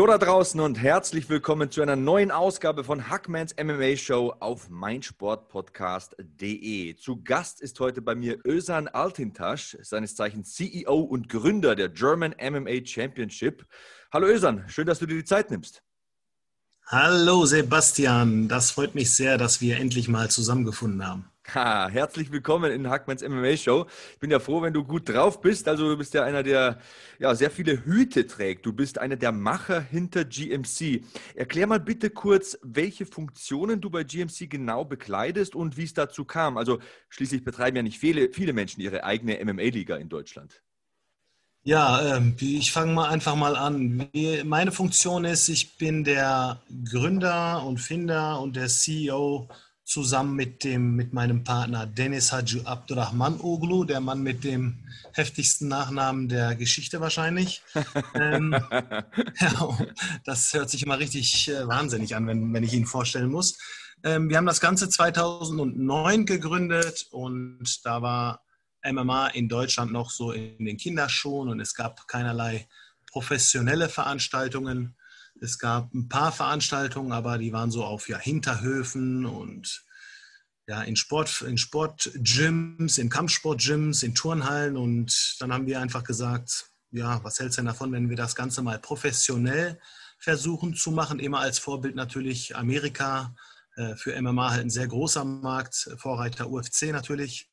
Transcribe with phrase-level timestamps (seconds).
[0.00, 4.70] Hallo da draußen und herzlich willkommen zu einer neuen Ausgabe von Hackmans MMA Show auf
[4.70, 6.96] meinsportpodcast.de.
[6.96, 12.34] Zu Gast ist heute bei mir Özan Altintasch, seines Zeichens CEO und Gründer der German
[12.40, 13.66] MMA Championship.
[14.10, 15.82] Hallo Özan, schön, dass du dir die Zeit nimmst.
[16.86, 21.30] Hallo Sebastian, das freut mich sehr, dass wir endlich mal zusammengefunden haben.
[21.54, 23.86] Ha, herzlich willkommen in Hackmans MMA Show.
[24.12, 25.66] Ich bin ja froh, wenn du gut drauf bist.
[25.66, 26.78] Also du bist ja einer, der
[27.18, 28.66] ja, sehr viele Hüte trägt.
[28.66, 31.02] Du bist einer der Macher hinter GMC.
[31.34, 36.24] Erklär mal bitte kurz, welche Funktionen du bei GMC genau bekleidest und wie es dazu
[36.24, 36.56] kam.
[36.56, 40.62] Also schließlich betreiben ja nicht viele, viele Menschen ihre eigene MMA-Liga in Deutschland.
[41.62, 44.08] Ja, ähm, ich fange mal einfach mal an.
[44.44, 49.48] Meine Funktion ist, ich bin der Gründer und Finder und der CEO
[49.90, 54.78] zusammen mit, dem, mit meinem Partner Dennis Haji Abdurrahman Oglu, der Mann mit dem
[55.14, 57.60] heftigsten Nachnamen der Geschichte wahrscheinlich.
[58.14, 58.52] ähm,
[59.40, 59.78] ja,
[60.24, 63.58] das hört sich immer richtig äh, wahnsinnig an, wenn, wenn ich ihn vorstellen muss.
[64.04, 68.44] Ähm, wir haben das Ganze 2009 gegründet und da war
[68.88, 72.68] MMA in Deutschland noch so in den Kinderschuhen und es gab keinerlei
[73.10, 74.94] professionelle Veranstaltungen.
[75.42, 79.84] Es gab ein paar Veranstaltungen, aber die waren so auf ja, Hinterhöfen und
[80.66, 84.76] ja, in, Sport, in Sportgyms, in Kampfsportgyms, in Turnhallen.
[84.76, 88.34] Und dann haben wir einfach gesagt, ja, was hältst du denn davon, wenn wir das
[88.34, 89.80] Ganze mal professionell
[90.18, 91.18] versuchen zu machen?
[91.18, 93.34] Immer als Vorbild natürlich Amerika,
[93.76, 97.50] äh, für MMA halt ein sehr großer Markt, Vorreiter UFC natürlich.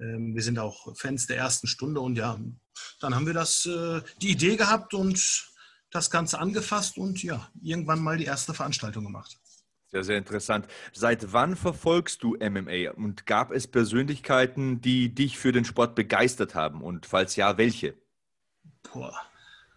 [0.00, 2.38] Ähm, wir sind auch Fans der ersten Stunde und ja,
[3.00, 5.51] dann haben wir das, äh, die Idee gehabt und
[5.92, 9.38] das Ganze angefasst und ja, irgendwann mal die erste Veranstaltung gemacht.
[9.92, 10.66] Sehr, sehr interessant.
[10.94, 16.54] Seit wann verfolgst du MMA und gab es Persönlichkeiten, die dich für den Sport begeistert
[16.54, 17.94] haben und falls ja, welche?
[18.90, 19.14] Boah.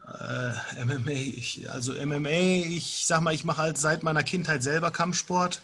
[0.07, 4.91] Äh, MMA, ich, also MMA, ich sag mal, ich mache halt seit meiner Kindheit selber
[4.91, 5.61] Kampfsport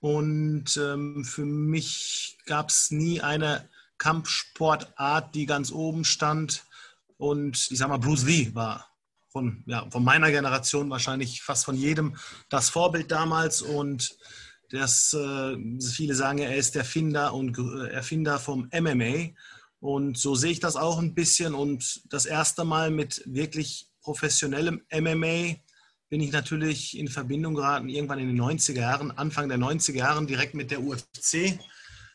[0.00, 3.68] und ähm, für mich gab es nie eine
[3.98, 6.64] Kampfsportart, die ganz oben stand
[7.18, 8.93] und ich sag mal, Bruce Lee war
[9.34, 12.16] von, ja, von meiner Generation wahrscheinlich fast von jedem
[12.48, 13.62] das Vorbild damals.
[13.62, 14.16] Und
[14.70, 17.58] das, äh, viele sagen, er ist der Finder und
[17.90, 19.34] Erfinder vom MMA
[19.80, 21.52] und so sehe ich das auch ein bisschen.
[21.54, 25.56] Und das erste Mal mit wirklich professionellem MMA
[26.08, 30.26] bin ich natürlich in Verbindung geraten, irgendwann in den 90er Jahren, Anfang der 90er Jahren
[30.28, 31.58] direkt mit der UFC.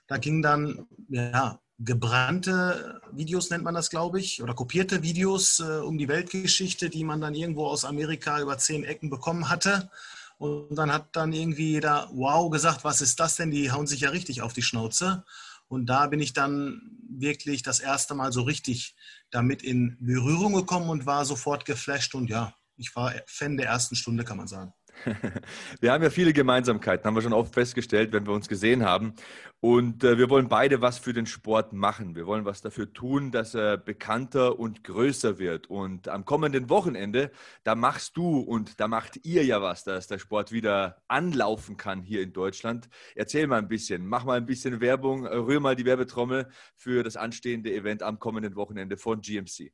[0.08, 5.80] Da ging dann ja, gebrannte Videos nennt man das, glaube ich, oder kopierte Videos äh,
[5.80, 9.90] um die Weltgeschichte, die man dann irgendwo aus Amerika über zehn Ecken bekommen hatte.
[10.38, 13.52] Und dann hat dann irgendwie jeder, wow, gesagt, was ist das denn?
[13.52, 15.24] Die hauen sich ja richtig auf die Schnauze.
[15.68, 18.96] Und da bin ich dann wirklich das erste Mal so richtig
[19.32, 22.16] damit in Berührung gekommen und war sofort geflasht.
[22.16, 24.74] Und ja, ich war Fan der ersten Stunde, kann man sagen.
[25.82, 29.14] Wir haben ja viele Gemeinsamkeiten, haben wir schon oft festgestellt, wenn wir uns gesehen haben.
[29.62, 32.16] Und äh, wir wollen beide was für den Sport machen.
[32.16, 35.70] Wir wollen was dafür tun, dass er bekannter und größer wird.
[35.70, 37.32] Und am kommenden Wochenende,
[37.64, 42.02] da machst du und da macht ihr ja was, dass der Sport wieder anlaufen kann
[42.02, 42.88] hier in Deutschland.
[43.16, 47.18] Erzähl mal ein bisschen, mach mal ein bisschen Werbung, rühr mal die Werbetrommel für das
[47.18, 49.74] anstehende Event am kommenden Wochenende von GMC.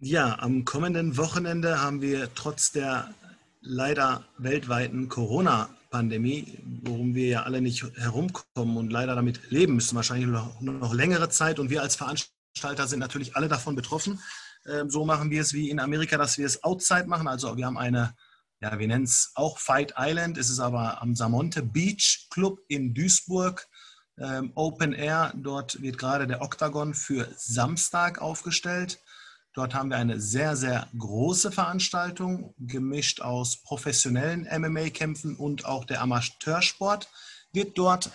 [0.00, 3.14] Ja, am kommenden Wochenende haben wir trotz der
[3.64, 10.28] leider weltweiten Corona-Pandemie, worum wir ja alle nicht herumkommen und leider damit leben müssen, wahrscheinlich
[10.28, 11.58] noch, noch längere Zeit.
[11.58, 14.20] Und wir als Veranstalter sind natürlich alle davon betroffen.
[14.66, 17.26] Ähm, so machen wir es wie in Amerika, dass wir es outside machen.
[17.26, 18.14] Also wir haben eine,
[18.60, 20.38] ja, wir nennen es auch Fight Island.
[20.38, 23.66] Es ist aber am Samonte Beach Club in Duisburg.
[24.18, 25.32] Ähm, Open Air.
[25.36, 29.00] Dort wird gerade der Octagon für Samstag aufgestellt.
[29.54, 36.02] Dort haben wir eine sehr, sehr große Veranstaltung, gemischt aus professionellen MMA-Kämpfen und auch der
[36.02, 37.08] Amateursport
[37.52, 38.10] wird dort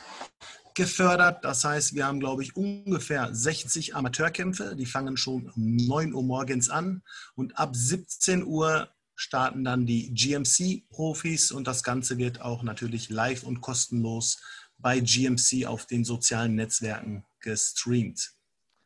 [0.76, 1.46] gefördert.
[1.46, 4.76] Das heißt, wir haben, glaube ich, ungefähr 60 Amateurkämpfe.
[4.76, 7.04] Die fangen schon um 9 Uhr morgens an
[7.36, 13.44] und ab 17 Uhr starten dann die GMC-Profis und das Ganze wird auch natürlich live
[13.44, 14.42] und kostenlos
[14.78, 18.34] bei GMC auf den sozialen Netzwerken gestreamt.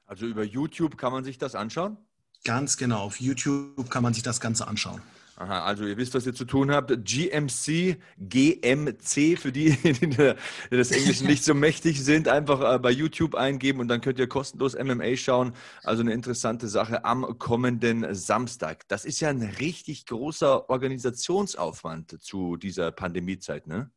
[0.06, 1.98] Also über YouTube kann man sich das anschauen?
[2.44, 3.04] Ganz genau.
[3.04, 5.02] Auf YouTube kann man sich das Ganze anschauen.
[5.36, 6.92] Aha, also ihr wisst, was ihr zu tun habt.
[7.04, 10.36] GMC, GMC, für die, die
[10.70, 14.28] des Englischen nicht so mächtig sind, einfach äh, bei YouTube eingeben und dann könnt ihr
[14.28, 15.54] kostenlos MMA schauen.
[15.84, 18.88] Also eine interessante Sache am kommenden Samstag.
[18.90, 23.90] Das ist ja ein richtig großer Organisationsaufwand zu dieser Pandemiezeit, ne?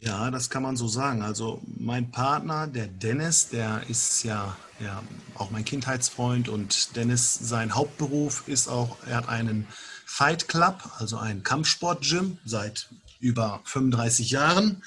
[0.00, 1.22] Ja, das kann man so sagen.
[1.22, 5.02] Also mein Partner, der Dennis, der ist ja, ja
[5.34, 9.66] auch mein Kindheitsfreund und Dennis, sein Hauptberuf ist auch, er hat einen
[10.06, 12.88] Fight Club, also ein Kampfsport-Gym seit
[13.20, 14.82] über 35 Jahren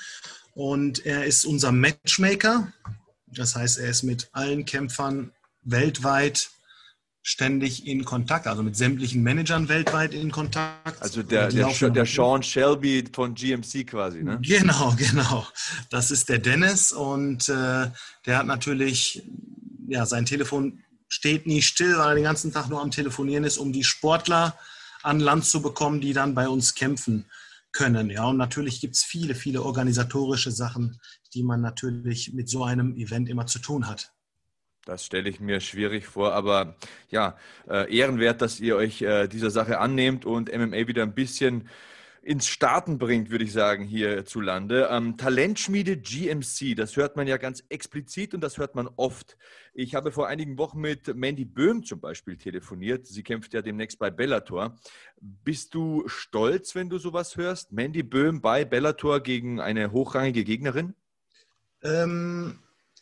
[0.55, 2.73] und er ist unser Matchmaker.
[3.27, 5.31] Das heißt, er ist mit allen Kämpfern
[5.63, 6.49] weltweit
[7.25, 11.01] ständig in Kontakt, also mit sämtlichen Managern weltweit in Kontakt.
[11.01, 14.39] Also der, der, der, Sean Shelby von GMC quasi, ne?
[14.41, 15.47] Genau, genau.
[15.89, 17.87] Das ist der Dennis und äh,
[18.25, 19.23] der hat natürlich,
[19.87, 23.57] ja, sein Telefon steht nie still, weil er den ganzen Tag nur am Telefonieren ist,
[23.57, 24.57] um die Sportler
[25.01, 27.25] an Land zu bekommen, die dann bei uns kämpfen
[27.71, 28.09] können.
[28.09, 30.99] Ja, und natürlich gibt es viele, viele organisatorische Sachen,
[31.33, 34.12] die man natürlich mit so einem Event immer zu tun hat.
[34.85, 36.75] Das stelle ich mir schwierig vor, aber
[37.09, 37.37] ja,
[37.69, 41.69] äh, ehrenwert, dass ihr euch äh, dieser Sache annehmt und MMA wieder ein bisschen
[42.23, 44.87] ins Starten bringt, würde ich sagen, hierzulande.
[44.89, 49.37] Ähm, Talentschmiede GMC, das hört man ja ganz explizit und das hört man oft.
[49.73, 53.07] Ich habe vor einigen Wochen mit Mandy Böhm zum Beispiel telefoniert.
[53.07, 54.77] Sie kämpft ja demnächst bei Bellator.
[55.19, 57.73] Bist du stolz, wenn du sowas hörst?
[57.73, 60.95] Mandy Böhm bei Bellator gegen eine hochrangige Gegnerin?
[61.83, 62.59] Ähm,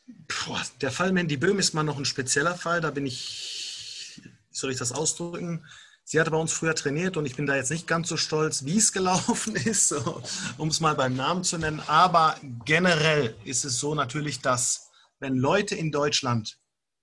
[0.07, 2.81] Boah, der Fall Mandy Böhm ist mal noch ein spezieller Fall.
[2.81, 5.65] Da bin ich, wie soll ich das ausdrücken?
[6.03, 8.65] Sie hatte bei uns früher trainiert und ich bin da jetzt nicht ganz so stolz,
[8.65, 10.21] wie es gelaufen ist, so,
[10.57, 11.79] um es mal beim Namen zu nennen.
[11.87, 14.89] Aber generell ist es so natürlich, dass
[15.19, 16.57] wenn Leute in Deutschland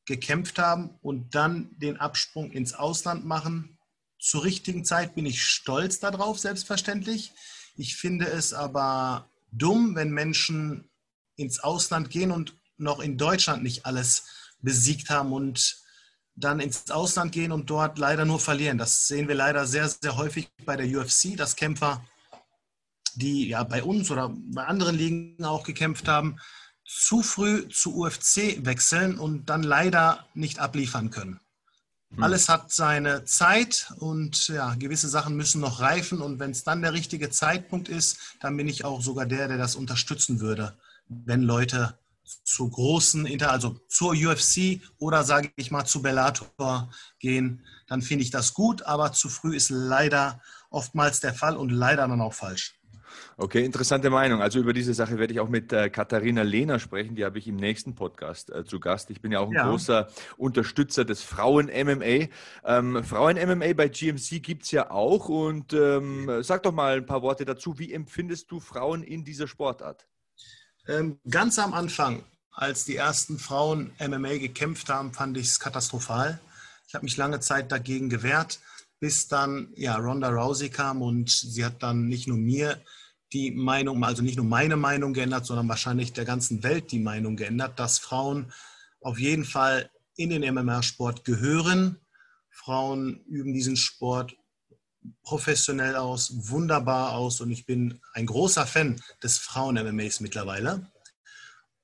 [0.04, 3.78] gekämpft haben und dann den Absprung ins Ausland machen,
[4.18, 7.32] zur richtigen Zeit bin ich stolz darauf, selbstverständlich.
[7.76, 10.90] Ich finde es aber dumm, wenn Menschen
[11.36, 14.24] ins Ausland gehen und noch in Deutschland nicht alles
[14.60, 15.78] besiegt haben und
[16.34, 18.78] dann ins Ausland gehen und dort leider nur verlieren.
[18.78, 22.04] Das sehen wir leider sehr, sehr häufig bei der UFC, dass Kämpfer,
[23.14, 26.38] die ja bei uns oder bei anderen Ligen auch gekämpft haben,
[26.84, 31.40] zu früh zu UFC wechseln und dann leider nicht abliefern können.
[32.10, 32.22] Hm.
[32.22, 36.80] Alles hat seine Zeit und ja, gewisse Sachen müssen noch reifen und wenn es dann
[36.80, 40.78] der richtige Zeitpunkt ist, dann bin ich auch sogar der, der das unterstützen würde,
[41.08, 41.98] wenn Leute
[42.44, 48.24] zu großen, Inter also zur UFC oder sage ich mal zu Bellator gehen, dann finde
[48.24, 50.40] ich das gut, aber zu früh ist leider
[50.70, 52.78] oftmals der Fall und leider dann auch falsch.
[53.36, 54.42] Okay, interessante Meinung.
[54.42, 57.14] Also über diese Sache werde ich auch mit äh, Katharina Lehner sprechen.
[57.14, 59.10] Die habe ich im nächsten Podcast äh, zu Gast.
[59.10, 59.68] Ich bin ja auch ein ja.
[59.68, 62.28] großer Unterstützer des Frauen-MMA.
[62.64, 65.28] Ähm, Frauen-MMA bei GMC gibt es ja auch.
[65.28, 67.78] Und ähm, sag doch mal ein paar Worte dazu.
[67.78, 70.08] Wie empfindest du Frauen in dieser Sportart?
[70.88, 76.40] Ähm, ganz am Anfang, als die ersten Frauen MMA gekämpft haben, fand ich es katastrophal.
[76.88, 78.58] Ich habe mich lange Zeit dagegen gewehrt,
[78.98, 82.80] bis dann ja, Ronda Rousey kam und sie hat dann nicht nur mir
[83.34, 87.36] die Meinung, also nicht nur meine Meinung geändert, sondern wahrscheinlich der ganzen Welt die Meinung
[87.36, 88.50] geändert, dass Frauen
[89.02, 92.00] auf jeden Fall in den MMA-Sport gehören.
[92.50, 94.34] Frauen üben diesen Sport
[95.22, 100.90] professionell aus, wunderbar aus und ich bin ein großer Fan des Frauen-MMAs mittlerweile.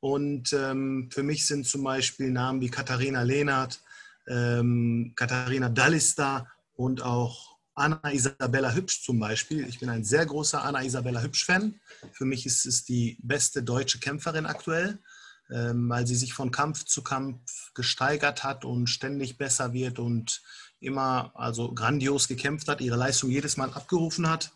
[0.00, 3.81] Und ähm, für mich sind zum Beispiel Namen wie Katharina Lehnert,
[4.29, 9.67] ähm, Katharina Dallista und auch Anna Isabella Hübsch zum Beispiel.
[9.67, 11.81] Ich bin ein sehr großer Anna Isabella Hübsch-Fan.
[12.12, 14.99] Für mich ist es die beste deutsche Kämpferin aktuell,
[15.50, 20.43] ähm, weil sie sich von Kampf zu Kampf gesteigert hat und ständig besser wird und
[20.85, 24.53] immer also grandios gekämpft hat, ihre Leistung jedes Mal abgerufen hat.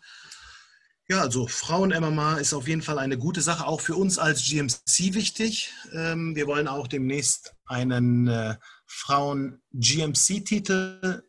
[1.07, 5.15] Ja, also Frauen-MMA ist auf jeden Fall eine gute Sache, auch für uns als GMC
[5.15, 5.73] wichtig.
[5.91, 11.23] Ähm, wir wollen auch demnächst einen äh, Frauen-GMC-Titel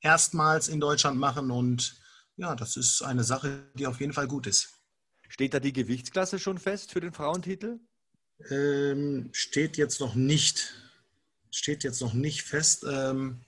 [0.00, 2.00] erstmals in Deutschland machen und
[2.36, 4.78] ja, das ist eine Sache, die auf jeden Fall gut ist.
[5.28, 7.80] Steht da die Gewichtsklasse schon fest für den Frauentitel?
[8.50, 10.74] Ähm, steht jetzt noch nicht.
[11.50, 12.84] Steht jetzt noch nicht fest.
[12.88, 13.44] Ähm,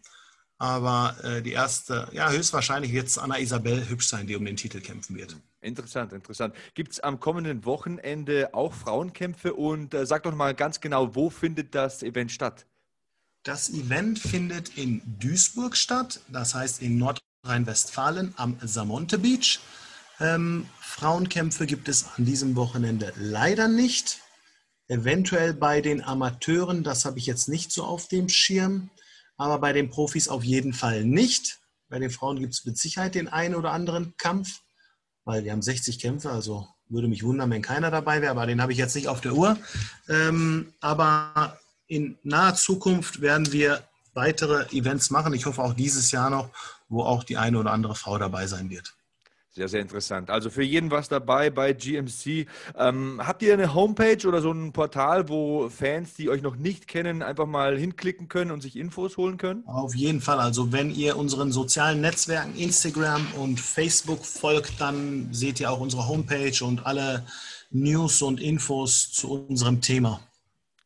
[0.60, 4.56] aber äh, die erste, ja, höchstwahrscheinlich wird es Anna Isabel hübsch sein, die um den
[4.56, 5.34] Titel kämpfen wird.
[5.62, 6.54] Interessant, interessant.
[6.74, 9.54] Gibt es am kommenden Wochenende auch Frauenkämpfe?
[9.54, 12.66] Und äh, sag doch mal ganz genau, wo findet das Event statt?
[13.42, 19.60] Das Event findet in Duisburg statt, das heißt in Nordrhein-Westfalen am Samonte Beach.
[20.20, 24.20] Ähm, Frauenkämpfe gibt es an diesem Wochenende leider nicht.
[24.88, 28.90] Eventuell bei den Amateuren, das habe ich jetzt nicht so auf dem Schirm
[29.40, 31.60] aber bei den Profis auf jeden Fall nicht.
[31.88, 34.60] Bei den Frauen gibt es mit Sicherheit den einen oder anderen Kampf,
[35.24, 38.60] weil wir haben 60 Kämpfe, also würde mich wundern, wenn keiner dabei wäre, aber den
[38.60, 39.56] habe ich jetzt nicht auf der Uhr.
[40.10, 43.82] Ähm, aber in naher Zukunft werden wir
[44.12, 45.32] weitere Events machen.
[45.32, 46.50] Ich hoffe auch dieses Jahr noch,
[46.90, 48.94] wo auch die eine oder andere Frau dabei sein wird.
[49.52, 50.30] Sehr, sehr interessant.
[50.30, 52.46] Also für jeden was dabei bei GMC.
[52.78, 56.86] Ähm, habt ihr eine Homepage oder so ein Portal, wo Fans, die euch noch nicht
[56.86, 59.66] kennen, einfach mal hinklicken können und sich Infos holen können?
[59.66, 60.38] Auf jeden Fall.
[60.38, 66.06] Also wenn ihr unseren sozialen Netzwerken Instagram und Facebook folgt, dann seht ihr auch unsere
[66.06, 67.26] Homepage und alle
[67.72, 70.20] News und Infos zu unserem Thema.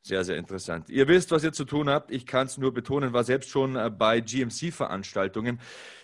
[0.07, 0.91] Sehr, sehr interessant.
[0.91, 2.11] Ihr wisst, was ihr zu tun habt.
[2.11, 5.59] Ich kann es nur betonen, war selbst schon äh, bei GMC-Veranstaltungen.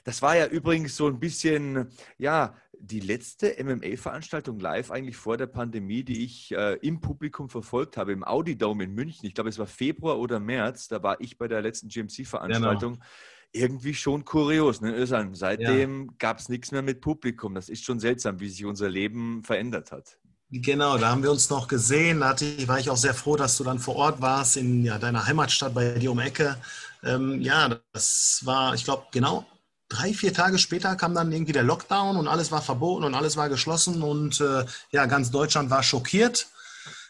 [0.04, 5.48] Das war ja übrigens so ein bisschen, ja, die letzte MMA-Veranstaltung live eigentlich vor der
[5.48, 9.26] Pandemie, die ich äh, im Publikum verfolgt habe, im Audi Dome in München.
[9.26, 10.88] Ich glaube, es war Februar oder März.
[10.88, 12.94] Da war ich bei der letzten GMC-Veranstaltung.
[12.94, 13.04] Genau.
[13.52, 14.80] Irgendwie schon kurios.
[14.80, 15.06] Ne?
[15.34, 16.12] Seitdem ja.
[16.18, 17.54] gab es nichts mehr mit Publikum.
[17.54, 20.16] Das ist schon seltsam, wie sich unser Leben verändert hat.
[20.52, 22.20] Genau, da haben wir uns noch gesehen.
[22.20, 22.34] Da
[22.66, 25.74] war ich auch sehr froh, dass du dann vor Ort warst in ja, deiner Heimatstadt
[25.74, 26.56] bei dir um Ecke.
[27.04, 29.46] Ähm, ja, das war, ich glaube, genau
[29.90, 33.36] drei, vier Tage später kam dann irgendwie der Lockdown und alles war verboten und alles
[33.36, 36.48] war geschlossen und äh, ja, ganz Deutschland war schockiert.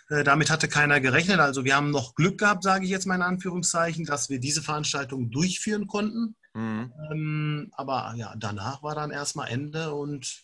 [0.09, 1.39] Äh, damit hatte keiner gerechnet.
[1.39, 4.63] Also wir haben noch Glück gehabt, sage ich jetzt mal in Anführungszeichen, dass wir diese
[4.63, 6.35] Veranstaltung durchführen konnten.
[6.55, 6.93] Mhm.
[7.11, 10.43] Ähm, aber ja, danach war dann erstmal Ende und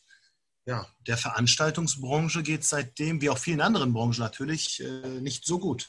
[0.67, 5.89] ja, der Veranstaltungsbranche geht seitdem, wie auch vielen anderen Branchen natürlich, äh, nicht so gut.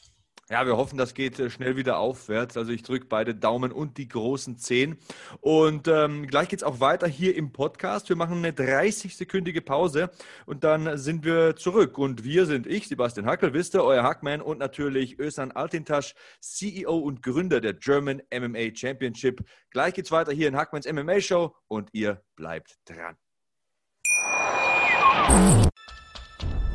[0.50, 2.56] Ja, wir hoffen, das geht äh, schnell wieder aufwärts.
[2.56, 4.98] Also ich drücke beide Daumen und die großen Zehen.
[5.42, 8.08] Und ähm, gleich geht es auch weiter hier im Podcast.
[8.08, 10.10] Wir machen eine 30-sekündige Pause
[10.46, 11.98] und dann sind wir zurück.
[11.98, 16.98] Und wir sind ich, Sebastian Hackel, wisst ihr, euer Hackman und natürlich Özan Altintasch, CEO
[16.98, 19.44] und Gründer der German MMA Championship.
[19.72, 23.18] Gleich geht es weiter hier in Hackmans MMA Show und ihr bleibt dran.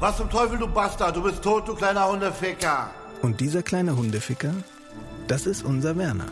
[0.01, 1.17] Was zum Teufel, du Bastard?
[1.17, 2.91] Du bist tot, du kleiner Hundeficker.
[3.23, 4.53] Und dieser kleine Hundeficker,
[5.29, 6.27] das ist unser Werner.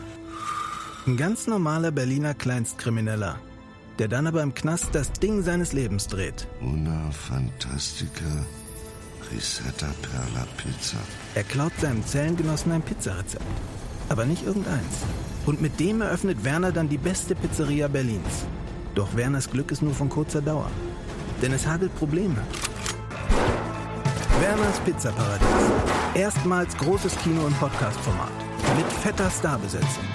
[1.07, 3.37] Ein ganz normaler Berliner Kleinstkrimineller,
[3.97, 6.47] der dann aber im Knast das Ding seines Lebens dreht.
[6.61, 8.45] Una Fantastica
[9.31, 10.97] Risetta Perla Pizza.
[11.35, 13.45] Er klaut seinem Zellengenossen ein Pizzarezept.
[14.09, 15.05] Aber nicht irgendeins.
[15.45, 18.45] Und mit dem eröffnet Werner dann die beste Pizzeria Berlins.
[18.93, 20.69] Doch Werners Glück ist nur von kurzer Dauer.
[21.41, 22.41] Denn es hagelt Probleme.
[24.39, 25.47] Werners Pizzaparadies.
[26.15, 28.31] Erstmals großes Kino- und Podcast-Format.
[28.77, 30.05] Mit fetter Starbesetzung.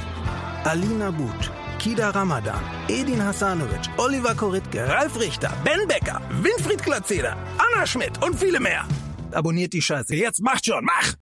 [0.65, 7.87] Alina But, Kida Ramadan, Edin Hasanovic, Oliver Koritke, Ralf Richter, Ben Becker, Winfried Glatzeder, Anna
[7.87, 8.85] Schmidt und viele mehr.
[9.33, 10.15] Abonniert die Scheiße.
[10.17, 11.15] Jetzt macht schon, mach!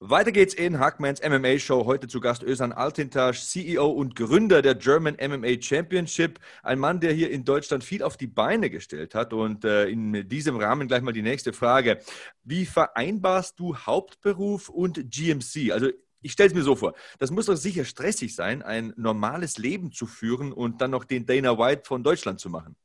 [0.00, 1.84] Weiter geht's in Hackmans MMA Show.
[1.84, 6.38] Heute zu Gast Özan Altintasch, CEO und Gründer der German MMA Championship.
[6.62, 9.32] Ein Mann, der hier in Deutschland viel auf die Beine gestellt hat.
[9.32, 11.98] Und äh, in diesem Rahmen gleich mal die nächste Frage.
[12.44, 15.72] Wie vereinbarst du Hauptberuf und GMC?
[15.72, 15.88] Also
[16.20, 19.90] ich stelle es mir so vor, das muss doch sicher stressig sein, ein normales Leben
[19.90, 22.76] zu führen und dann noch den Dana White von Deutschland zu machen.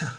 [0.00, 0.18] Ja.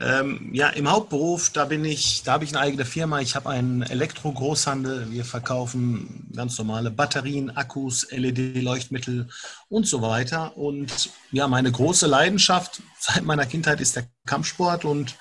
[0.00, 3.20] Ähm, ja, im Hauptberuf, da bin ich, da habe ich eine eigene Firma.
[3.20, 5.10] Ich habe einen Elektro-Großhandel.
[5.10, 9.28] Wir verkaufen ganz normale Batterien, Akkus, LED-Leuchtmittel
[9.68, 10.56] und so weiter.
[10.56, 14.84] Und ja, meine große Leidenschaft seit meiner Kindheit ist der Kampfsport.
[14.84, 15.16] Und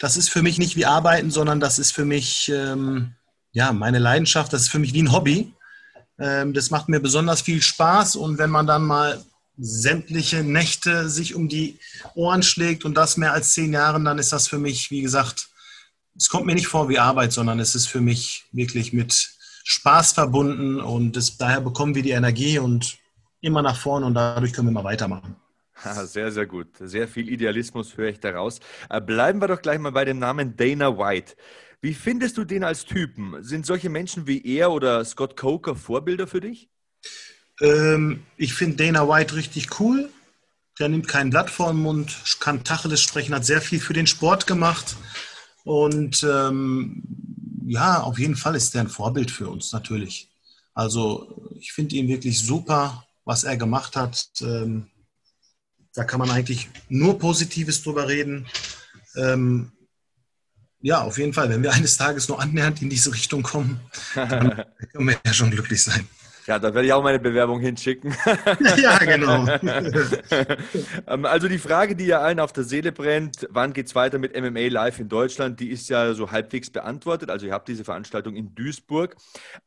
[0.00, 3.14] das ist für mich nicht wie Arbeiten, sondern das ist für mich, ähm,
[3.52, 4.52] ja, meine Leidenschaft.
[4.52, 5.52] Das ist für mich wie ein Hobby.
[6.18, 8.16] Ähm, das macht mir besonders viel Spaß.
[8.16, 9.22] Und wenn man dann mal
[9.58, 11.78] sämtliche Nächte sich um die
[12.14, 15.48] Ohren schlägt und das mehr als zehn Jahren, dann ist das für mich, wie gesagt,
[16.16, 20.12] es kommt mir nicht vor wie Arbeit, sondern es ist für mich wirklich mit Spaß
[20.12, 22.98] verbunden und es, daher bekommen wir die Energie und
[23.40, 25.36] immer nach vorne und dadurch können wir mal weitermachen.
[26.04, 26.68] Sehr, sehr gut.
[26.80, 28.60] Sehr viel Idealismus höre ich daraus.
[28.88, 31.34] Äh, bleiben wir doch gleich mal bei dem Namen Dana White.
[31.82, 33.42] Wie findest du den als Typen?
[33.42, 36.70] Sind solche Menschen wie er oder Scott Coker Vorbilder für dich?
[37.60, 40.10] Ähm, ich finde Dana White richtig cool.
[40.78, 44.06] Der nimmt kein Blatt vor den Mund, kann Tacheles sprechen, hat sehr viel für den
[44.06, 44.96] Sport gemacht.
[45.64, 47.02] Und ähm,
[47.66, 50.28] ja, auf jeden Fall ist der ein Vorbild für uns, natürlich.
[50.74, 54.28] Also ich finde ihn wirklich super, was er gemacht hat.
[54.42, 54.88] Ähm,
[55.94, 58.46] da kann man eigentlich nur Positives drüber reden.
[59.16, 59.72] Ähm,
[60.80, 61.48] ja, auf jeden Fall.
[61.48, 63.80] Wenn wir eines Tages nur annähernd in diese Richtung kommen,
[64.14, 66.06] dann können wir ja schon glücklich sein.
[66.46, 68.14] Ja, da werde ich auch meine Bewerbung hinschicken.
[68.76, 69.46] ja, genau.
[71.06, 74.18] Ähm, also die Frage, die ja allen auf der Seele brennt, wann geht es weiter
[74.18, 77.30] mit MMA Live in Deutschland, die ist ja so halbwegs beantwortet.
[77.30, 79.16] Also ihr habt diese Veranstaltung in Duisburg.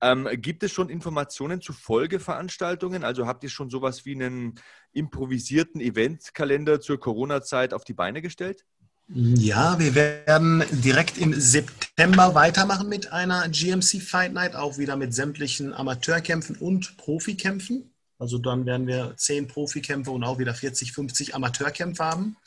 [0.02, 3.04] Ähm, gibt es schon Informationen zu Folgeveranstaltungen?
[3.04, 4.56] Also habt ihr schon sowas wie einen
[4.92, 8.66] improvisierten Eventkalender zur Corona-Zeit auf die Beine gestellt?
[9.12, 15.16] Ja, wir werden direkt im September weitermachen mit einer GMC Fight Night, auch wieder mit
[15.16, 17.92] sämtlichen Amateurkämpfen und Profikämpfen.
[18.20, 22.38] Also dann werden wir 10 Profikämpfe und auch wieder 40, 50 Amateurkämpfe haben.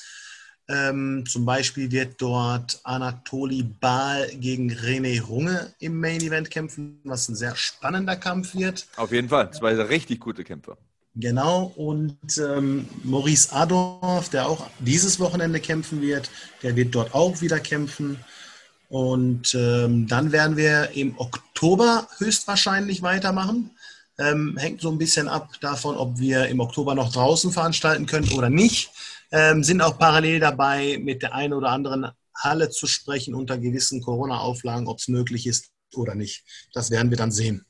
[0.69, 7.29] Ähm, zum Beispiel wird dort Anatoli Baal gegen René Runge im Main Event kämpfen, was
[7.29, 8.87] ein sehr spannender Kampf wird.
[8.97, 10.79] Auf jeden Fall, zwei richtig gute Kämpfer.
[11.15, 16.31] Genau, und ähm, Maurice Adorf, der auch dieses Wochenende kämpfen wird,
[16.63, 18.19] der wird dort auch wieder kämpfen.
[18.89, 23.71] Und ähm, dann werden wir im Oktober höchstwahrscheinlich weitermachen.
[24.19, 28.31] Ähm, hängt so ein bisschen ab davon, ob wir im Oktober noch draußen veranstalten können
[28.33, 28.91] oder nicht.
[29.31, 34.01] Ähm, sind auch parallel dabei, mit der einen oder anderen Halle zu sprechen unter gewissen
[34.01, 36.45] Corona-Auflagen, ob es möglich ist oder nicht.
[36.73, 37.67] Das werden wir dann sehen.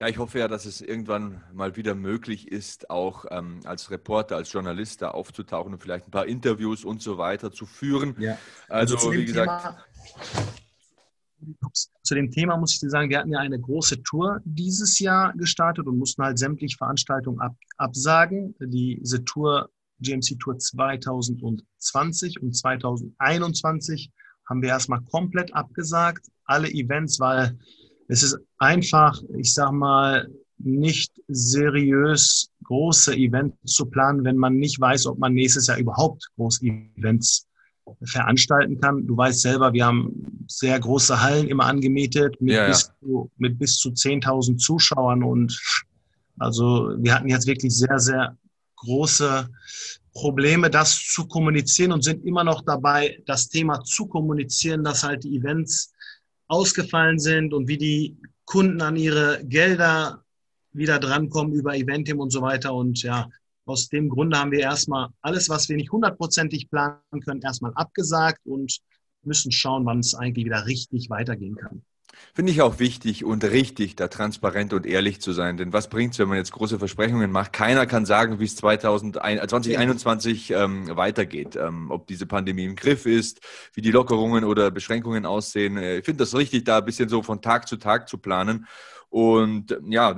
[0.00, 4.36] Ja, ich hoffe ja, dass es irgendwann mal wieder möglich ist, auch ähm, als Reporter,
[4.36, 8.16] als Journalist da aufzutauchen und vielleicht ein paar Interviews und so weiter zu führen.
[8.18, 8.36] Ja.
[8.68, 9.62] Also, also wie gesagt.
[9.62, 9.84] Thema,
[12.02, 15.32] zu dem Thema muss ich dir sagen, wir hatten ja eine große Tour dieses Jahr
[15.34, 18.54] gestartet und mussten halt sämtliche Veranstaltungen ab, absagen.
[18.60, 19.70] Diese Tour,
[20.00, 24.10] GMC Tour 2020 und 2021
[24.48, 26.26] haben wir erstmal komplett abgesagt.
[26.44, 27.58] Alle Events, weil
[28.08, 34.80] es ist einfach, ich sag mal, nicht seriös große Events zu planen, wenn man nicht
[34.80, 37.46] weiß, ob man nächstes Jahr überhaupt große Events
[38.02, 39.06] veranstalten kann.
[39.06, 43.58] Du weißt selber, wir haben sehr große Hallen immer angemietet mit, ja, bis, zu, mit
[43.58, 45.58] bis zu 10.000 Zuschauern und
[46.38, 48.36] also wir hatten jetzt wirklich sehr, sehr
[48.76, 49.48] große
[50.14, 55.24] Probleme, das zu kommunizieren und sind immer noch dabei, das Thema zu kommunizieren, dass halt
[55.24, 55.92] die Events
[56.48, 60.22] ausgefallen sind und wie die Kunden an ihre Gelder
[60.72, 62.74] wieder drankommen über Eventim und so weiter.
[62.74, 63.28] Und ja,
[63.64, 68.40] aus dem Grunde haben wir erstmal alles, was wir nicht hundertprozentig planen können, erstmal abgesagt
[68.44, 68.78] und
[69.22, 71.82] müssen schauen, wann es eigentlich wieder richtig weitergehen kann.
[72.34, 75.56] Finde ich auch wichtig und richtig, da transparent und ehrlich zu sein.
[75.56, 77.52] Denn was bringt es, wenn man jetzt große Versprechungen macht?
[77.52, 81.56] Keiner kann sagen, wie es 2021 ähm, weitergeht.
[81.56, 83.40] Ähm, ob diese Pandemie im Griff ist,
[83.74, 85.76] wie die Lockerungen oder Beschränkungen aussehen.
[85.76, 88.66] Äh, ich finde das richtig, da ein bisschen so von Tag zu Tag zu planen.
[89.10, 90.14] Und ja,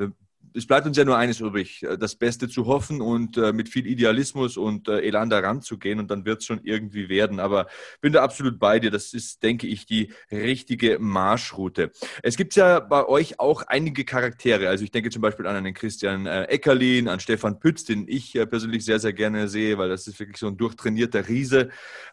[0.56, 3.68] es bleibt uns ja nur eines übrig, äh, das Beste zu hoffen und äh, mit
[3.68, 7.40] viel Idealismus und äh, Elan daran zu gehen und dann wird es schon irgendwie werden.
[7.40, 7.66] Aber
[8.00, 8.90] bin da absolut bei dir.
[8.90, 11.92] Das ist, denke ich, die richtige Marschroute.
[12.22, 14.68] Es gibt ja bei euch auch einige Charaktere.
[14.68, 18.32] Also ich denke zum Beispiel an einen Christian äh, Eckerlin, an Stefan Pütz, den ich
[18.32, 21.68] persönlich sehr, sehr gerne sehe, weil das ist wirklich so ein durchtrainierter Riese.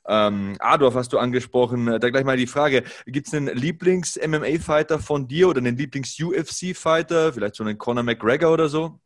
[0.05, 1.85] Ähm, Adolf hast du angesprochen.
[1.85, 7.33] Da gleich mal die Frage, gibt es einen Lieblings-MMA-Fighter von dir oder einen Lieblings-UFC-Fighter?
[7.33, 8.32] Vielleicht so einen Conor McGregor?
[8.33, 8.99] McGregor oder so?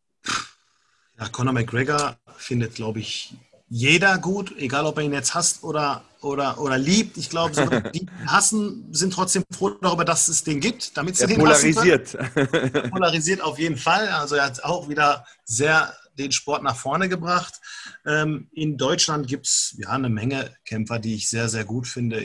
[1.20, 3.34] Ja, Conor McGregor findet, glaube ich,
[3.70, 7.18] jeder gut, egal ob er ihn jetzt hasst oder, oder, oder liebt.
[7.18, 11.24] Ich glaube, so, die hassen sind trotzdem froh darüber, dass es den gibt, damit sie
[11.24, 12.18] er den polarisiert.
[12.18, 14.08] Hassen polarisiert auf jeden Fall.
[14.08, 17.56] Also er hat auch wieder sehr den Sport nach vorne gebracht.
[18.06, 22.24] Ähm, in Deutschland gibt es ja eine Menge Kämpfer, die ich sehr, sehr gut finde.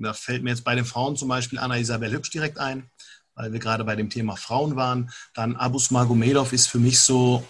[0.00, 2.88] Da fällt mir jetzt bei den Frauen zum Beispiel Anna Isabel Hübsch direkt ein
[3.36, 5.10] weil wir gerade bei dem Thema Frauen waren.
[5.34, 7.46] Dann Abus Magomedov ist für mich so,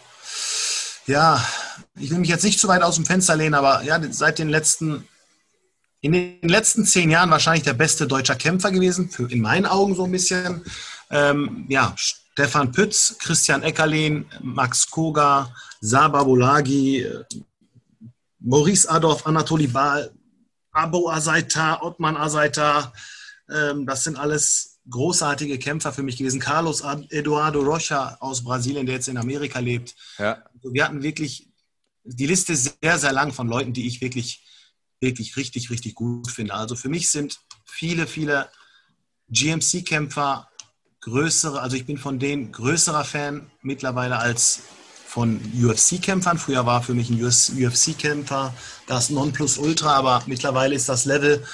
[1.07, 1.43] ja,
[1.95, 4.49] ich will mich jetzt nicht zu weit aus dem Fenster lehnen, aber ja, seit den
[4.49, 5.09] letzten,
[6.01, 9.95] in den letzten zehn Jahren wahrscheinlich der beste deutscher Kämpfer gewesen, für, in meinen Augen
[9.95, 10.65] so ein bisschen.
[11.09, 17.07] Ähm, ja, Stefan Pütz, Christian Eckerlin, Max Koga, Saba Bolagi,
[18.41, 20.11] Maurice Adorf, Anatoli Baal,
[20.73, 22.93] Abo Azaita, Ottman Azaita,
[23.49, 26.41] ähm, das sind alles großartige Kämpfer für mich gewesen.
[26.41, 29.95] Carlos Eduardo Rocha aus Brasilien, der jetzt in Amerika lebt.
[30.19, 30.45] Ja.
[30.55, 31.49] Also wir hatten wirklich
[32.05, 34.45] die Liste sehr, sehr lang von Leuten, die ich wirklich,
[35.01, 36.55] wirklich richtig, richtig gut finde.
[36.55, 38.49] Also für mich sind viele, viele
[39.29, 40.49] GMC-Kämpfer
[41.01, 44.63] größere, also ich bin von denen größerer Fan mittlerweile als
[45.07, 46.39] von UFC-Kämpfern.
[46.39, 48.55] Früher war für mich ein UFC-Kämpfer
[48.87, 51.45] das Nonplusultra, aber mittlerweile ist das Level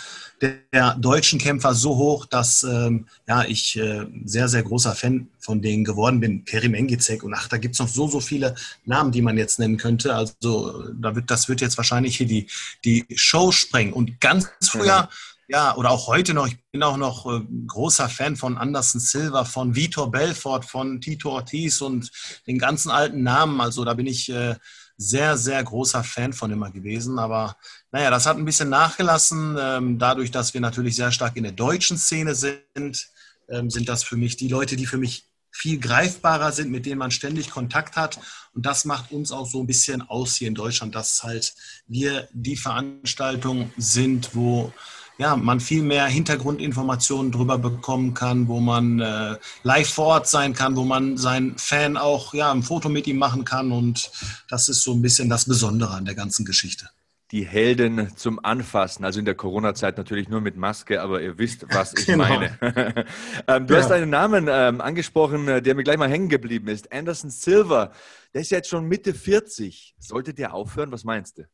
[0.43, 5.63] der deutschen Kämpfer so hoch, dass ähm, ja, ich äh, sehr, sehr großer Fan von
[5.63, 6.45] denen geworden bin.
[6.45, 9.59] Kerim Engizek und ach, da gibt es noch so, so viele Namen, die man jetzt
[9.59, 10.15] nennen könnte.
[10.15, 12.49] Also da wird, das wird jetzt wahrscheinlich hier die,
[12.85, 13.93] die Show sprengen.
[13.93, 15.09] Und ganz früher,
[15.49, 19.45] ja, oder auch heute noch, ich bin auch noch äh, großer Fan von Anderson Silva,
[19.45, 22.11] von Vitor Belfort, von Tito Ortiz und
[22.47, 23.61] den ganzen alten Namen.
[23.61, 24.57] Also da bin ich äh,
[25.03, 27.19] sehr, sehr großer Fan von immer gewesen.
[27.19, 27.57] Aber
[27.91, 29.57] naja, das hat ein bisschen nachgelassen.
[29.59, 33.09] Ähm, dadurch, dass wir natürlich sehr stark in der deutschen Szene sind,
[33.49, 36.99] ähm, sind das für mich die Leute, die für mich viel greifbarer sind, mit denen
[36.99, 38.19] man ständig Kontakt hat.
[38.55, 41.55] Und das macht uns auch so ein bisschen aus hier in Deutschland, dass halt
[41.87, 44.73] wir die Veranstaltung sind, wo
[45.19, 50.53] ja, man viel mehr Hintergrundinformationen darüber bekommen kann, wo man äh, live vor Ort sein
[50.53, 53.73] kann, wo man seinen Fan auch ja, ein Foto mit ihm machen kann.
[53.73, 54.11] Und
[54.49, 56.89] das ist so ein bisschen das Besondere an der ganzen Geschichte
[57.33, 59.05] die Helden zum Anfassen.
[59.05, 62.29] Also in der Corona-Zeit natürlich nur mit Maske, aber ihr wisst, was ich genau.
[62.29, 62.59] meine.
[63.49, 63.81] ähm, du ja.
[63.81, 66.93] hast einen Namen ähm, angesprochen, äh, der mir gleich mal hängen geblieben ist.
[66.93, 67.93] Anderson Silver.
[68.35, 69.95] Der ist jetzt schon Mitte 40.
[69.99, 70.93] Sollte der aufhören?
[70.93, 71.45] Was meinst du?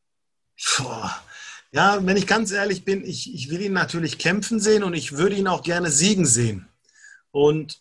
[0.77, 1.15] Boah.
[1.71, 5.13] Ja, wenn ich ganz ehrlich bin, ich, ich will ihn natürlich kämpfen sehen und ich
[5.17, 6.67] würde ihn auch gerne siegen sehen.
[7.31, 7.79] Und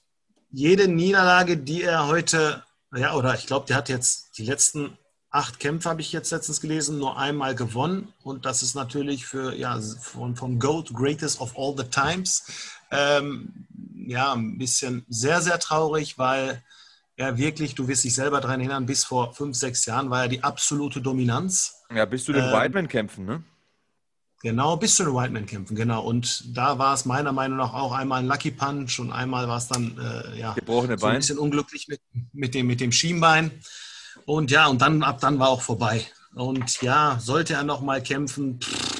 [0.51, 2.63] jede Niederlage, die er heute,
[2.95, 4.99] ja, oder ich glaube, der hat jetzt die letzten
[5.31, 8.13] acht Kämpfe, habe ich jetzt letztens gelesen, nur einmal gewonnen.
[8.23, 12.45] Und das ist natürlich für, ja, von, vom GOAT, Greatest of All the Times,
[12.91, 13.67] ähm,
[14.07, 16.63] ja, ein bisschen sehr, sehr traurig, weil
[17.17, 20.29] er wirklich, du wirst dich selber daran erinnern, bis vor fünf, sechs Jahren war er
[20.29, 21.75] die absolute Dominanz.
[21.95, 23.43] Ja, bis zu den ähm, Whiteman-Kämpfen, ne?
[24.41, 26.05] Genau, bis zu den Whiteman-Kämpfen, genau.
[26.05, 29.59] Und da war es meiner Meinung nach auch einmal ein Lucky Punch und einmal war
[29.59, 32.01] es dann äh, ja, Gebrochene so ein bisschen unglücklich mit,
[32.33, 33.51] mit, dem, mit dem Schienbein.
[34.27, 36.07] Und ja, und dann ab dann war auch vorbei.
[36.35, 38.99] Und ja, sollte er noch mal kämpfen, pff,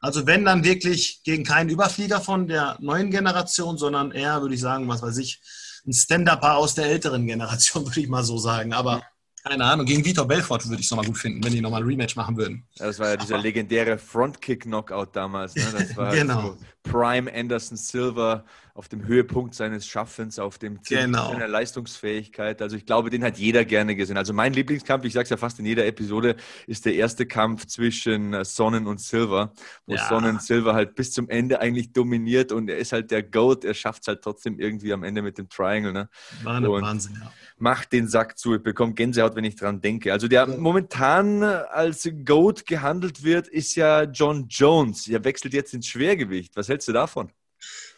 [0.00, 4.60] also wenn dann wirklich gegen keinen Überflieger von der neuen Generation, sondern eher, würde ich
[4.60, 5.40] sagen, was weiß ich,
[5.86, 8.72] ein Stand-Upper aus der älteren Generation, würde ich mal so sagen.
[8.72, 9.02] Aber
[9.42, 11.86] keine Ahnung, gegen Vitor Belfort würde ich es nochmal gut finden, wenn die nochmal ein
[11.86, 12.66] Rematch machen würden.
[12.76, 15.54] Das war ja dieser legendäre Frontkick-Knockout damals.
[15.54, 15.64] Ne?
[15.76, 16.40] Das war genau.
[16.42, 16.58] so
[16.90, 18.44] Prime Anderson Silver
[18.78, 21.32] auf dem Höhepunkt seines Schaffens, auf dem Ziel genau.
[21.32, 22.62] seiner Leistungsfähigkeit.
[22.62, 24.16] Also ich glaube, den hat jeder gerne gesehen.
[24.16, 26.36] Also mein Lieblingskampf, ich sage es ja fast in jeder Episode,
[26.68, 29.52] ist der erste Kampf zwischen äh, Sonnen und Silver,
[29.86, 30.08] wo ja.
[30.08, 33.74] Sonnen Silver halt bis zum Ende eigentlich dominiert und er ist halt der Goat, er
[33.74, 35.92] schafft es halt trotzdem irgendwie am Ende mit dem Triangle.
[35.92, 36.08] Ne?
[36.44, 37.32] War eine Wahnsinn, ja.
[37.60, 40.12] Macht den Sack zu, ich bekomme Gänsehaut, wenn ich dran denke.
[40.12, 45.08] Also der momentan als Goat gehandelt wird, ist ja John Jones.
[45.08, 46.54] Er wechselt jetzt ins Schwergewicht.
[46.54, 47.32] Was hältst du davon?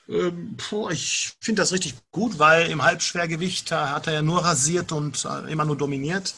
[0.08, 0.56] Ähm,
[0.90, 5.50] ich finde das richtig gut, weil im Halbschwergewicht hat er ja nur rasiert und äh,
[5.52, 6.34] immer nur dominiert.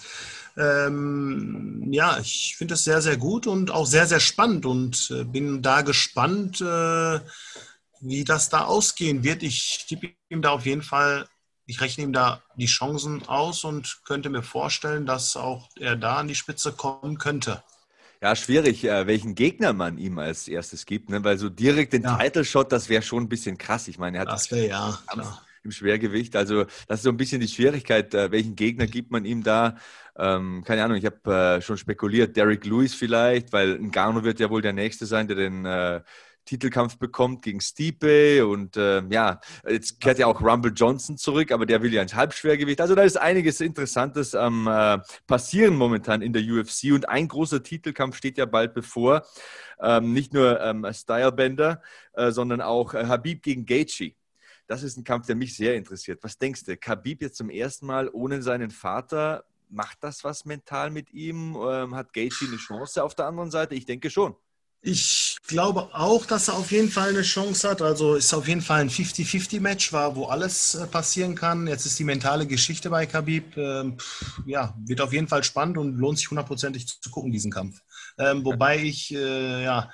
[0.57, 5.25] Ähm, ja, ich finde es sehr, sehr gut und auch sehr, sehr spannend und äh,
[5.25, 7.21] bin da gespannt, äh,
[8.01, 9.43] wie das da ausgehen wird.
[9.43, 11.27] Ich tippe ihm da auf jeden Fall,
[11.67, 16.17] ich rechne ihm da die Chancen aus und könnte mir vorstellen, dass auch er da
[16.17, 17.63] an die Spitze kommen könnte.
[18.23, 21.25] Ja, schwierig, äh, welchen Gegner man ihm als erstes gibt, ne?
[21.25, 22.17] weil so direkt den ja.
[22.17, 23.89] Title-Shot, das wäre schon ein bisschen krass.
[23.89, 25.45] Ich meine, er hat das wäre ja klar.
[25.65, 26.37] im Schwergewicht.
[26.37, 29.77] Also das ist so ein bisschen die Schwierigkeit, äh, welchen Gegner gibt man ihm da.
[30.17, 34.51] Ähm, keine Ahnung, ich habe äh, schon spekuliert, Derek Lewis vielleicht, weil Ngannou wird ja
[34.51, 36.01] wohl der Nächste sein, der den äh,
[36.45, 41.67] Titelkampf bekommt gegen Stipe und äh, ja, jetzt kehrt ja auch Rumble Johnson zurück, aber
[41.67, 42.81] der will ja ins Halbschwergewicht.
[42.81, 47.63] Also da ist einiges Interessantes am äh, passieren momentan in der UFC und ein großer
[47.63, 49.25] Titelkampf steht ja bald bevor.
[49.81, 54.15] Ähm, nicht nur ähm, Stylebender, äh, sondern auch äh, Habib gegen Gaethje.
[54.67, 56.23] Das ist ein Kampf, der mich sehr interessiert.
[56.23, 56.77] Was denkst du?
[56.87, 61.57] Habib jetzt zum ersten Mal ohne seinen Vater, macht das was mental mit ihm?
[61.57, 63.75] Ähm, hat Gaethje eine Chance auf der anderen Seite?
[63.75, 64.37] Ich denke schon.
[64.81, 65.03] Ich
[65.47, 67.83] glaube auch, dass er auf jeden Fall eine Chance hat.
[67.83, 71.67] Also ist auf jeden Fall ein 50-50-Match, wo alles äh, passieren kann.
[71.67, 73.57] Jetzt ist die mentale Geschichte bei Khabib.
[73.57, 73.97] Ähm,
[74.47, 77.81] ja, wird auf jeden Fall spannend und lohnt sich hundertprozentig zu gucken, diesen Kampf.
[78.19, 79.91] Ähm, wobei ich äh, ja,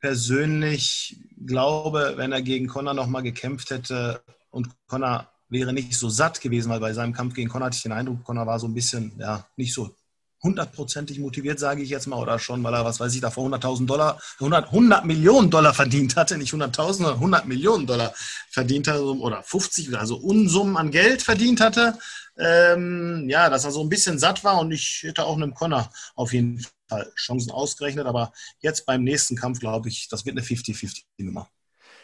[0.00, 6.40] persönlich glaube, wenn er gegen Conor nochmal gekämpft hätte und Conor wäre nicht so satt
[6.40, 8.74] gewesen, weil bei seinem Kampf gegen Conor hatte ich den Eindruck, Conor war so ein
[8.74, 9.94] bisschen ja, nicht so
[10.42, 13.86] hundertprozentig motiviert, sage ich jetzt mal, oder schon, weil er, was weiß ich, davor 100.000
[13.86, 18.12] Dollar, 100, 100 Millionen Dollar verdient hatte, nicht 100.000, sondern 100 Millionen Dollar
[18.50, 21.98] verdient hatte, oder 50, also Unsummen an Geld verdient hatte.
[22.38, 25.90] Ähm, ja, dass er so ein bisschen satt war und ich hätte auch einem Connor
[26.14, 30.46] auf jeden Fall Chancen ausgerechnet, aber jetzt beim nächsten Kampf glaube ich, das wird eine
[30.46, 31.48] 50-50-Nummer.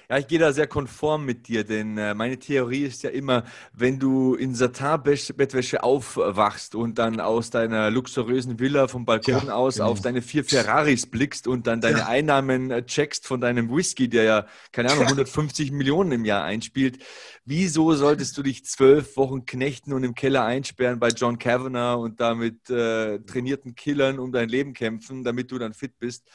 [0.08, 3.44] Ja, ich gehe da sehr konform mit dir, denn äh, meine Theorie ist ja immer,
[3.72, 9.76] wenn du in Satin-Bettwäsche aufwachst und dann aus deiner luxuriösen Villa vom Balkon ja, aus
[9.76, 9.88] genau.
[9.88, 12.06] auf deine vier Ferraris blickst und dann deine ja.
[12.06, 16.98] Einnahmen äh, checkst von deinem Whisky, der ja, keine Ahnung, 150 Millionen im Jahr einspielt,
[17.44, 22.20] wieso solltest du dich zwölf Wochen knechten und im Keller einsperren bei John Kavanagh und
[22.20, 26.28] damit äh, trainierten Killern um dein Leben kämpfen, damit du dann fit bist?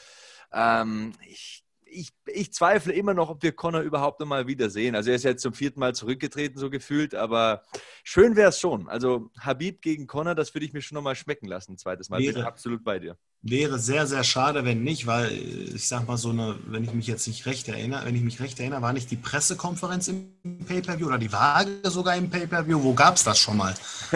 [0.54, 4.96] Ähm, ich ich, ich zweifle immer noch, ob wir Connor überhaupt noch mal wiedersehen.
[4.96, 7.64] Also er ist jetzt zum vierten Mal zurückgetreten, so gefühlt, aber
[8.04, 8.88] schön wäre es schon.
[8.88, 12.10] Also Habib gegen Connor, das würde ich mir schon noch mal schmecken lassen, ein zweites
[12.10, 12.20] Mal.
[12.20, 13.18] Wäre, Bin absolut bei dir.
[13.42, 17.08] Wäre sehr, sehr schade, wenn nicht, weil ich sag mal so eine, wenn ich mich
[17.08, 21.08] jetzt nicht recht erinnere, wenn ich mich recht erinnere, war nicht die Pressekonferenz im Pay-Per-View
[21.08, 22.82] oder die Waage sogar im Pay-Per-View?
[22.82, 23.74] Wo gab es das schon mal?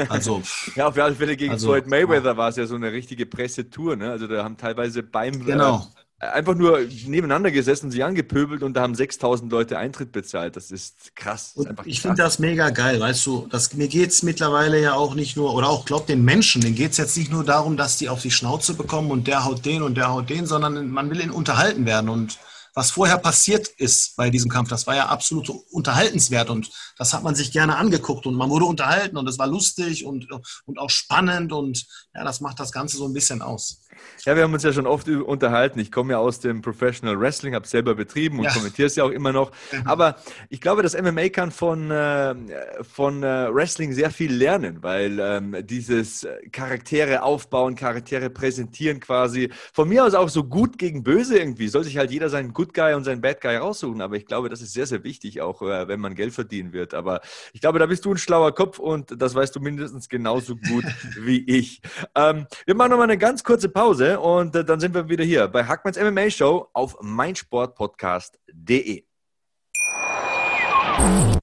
[0.10, 0.41] Also,
[0.75, 3.95] ja, auf alle Fälle gegen also, Floyd Mayweather war es ja so eine richtige Pressetour,
[3.95, 4.12] ne?
[4.12, 5.88] Also da haben teilweise beim genau.
[5.95, 10.55] Äh, einfach nur nebeneinander gesessen, sie angepöbelt und da haben 6000 Leute Eintritt bezahlt.
[10.55, 11.53] Das ist krass.
[11.55, 13.47] Das ist ich finde das mega geil, weißt du.
[13.49, 16.75] Das, mir geht es mittlerweile ja auch nicht nur, oder auch, glaub den Menschen, denen
[16.75, 19.65] geht es jetzt nicht nur darum, dass die auf die Schnauze bekommen und der haut
[19.65, 22.38] den und der haut den, sondern man will ihn unterhalten werden und
[22.73, 27.21] was vorher passiert ist bei diesem Kampf, das war ja absolut unterhaltenswert und das hat
[27.23, 30.27] man sich gerne angeguckt und man wurde unterhalten und es war lustig und,
[30.65, 33.81] und auch spannend und ja, das macht das Ganze so ein bisschen aus.
[34.26, 35.80] Ja, wir haben uns ja schon oft unterhalten.
[35.80, 38.52] Ich komme ja aus dem Professional Wrestling, habe selber betrieben und ja.
[38.52, 39.52] kommentiere es ja auch immer noch.
[39.72, 39.88] Mhm.
[39.88, 40.16] Aber
[40.50, 42.36] ich glaube, das MMA kann von, äh,
[42.84, 49.90] von äh, Wrestling sehr viel lernen, weil ähm, dieses Charaktere aufbauen, Charaktere präsentieren quasi, von
[49.90, 52.94] mir aus auch so gut gegen böse irgendwie, soll sich halt jeder seinen Good Guy
[52.94, 54.02] und seinen Bad Guy raussuchen.
[54.02, 56.94] Aber ich glaube, das ist sehr, sehr wichtig, auch äh, wenn man Geld verdienen wird.
[56.94, 57.22] Aber
[57.54, 60.86] ich glaube, da bist du ein schlauer Kopf und das weißt du mindestens genauso gut
[61.18, 61.82] wie ich.
[62.16, 63.90] Ähm, wir machen nochmal eine ganz kurze Pause.
[63.91, 69.04] Pause und äh, dann sind wir wieder hier bei Hackmans MMA Show auf meinsportpodcast.de.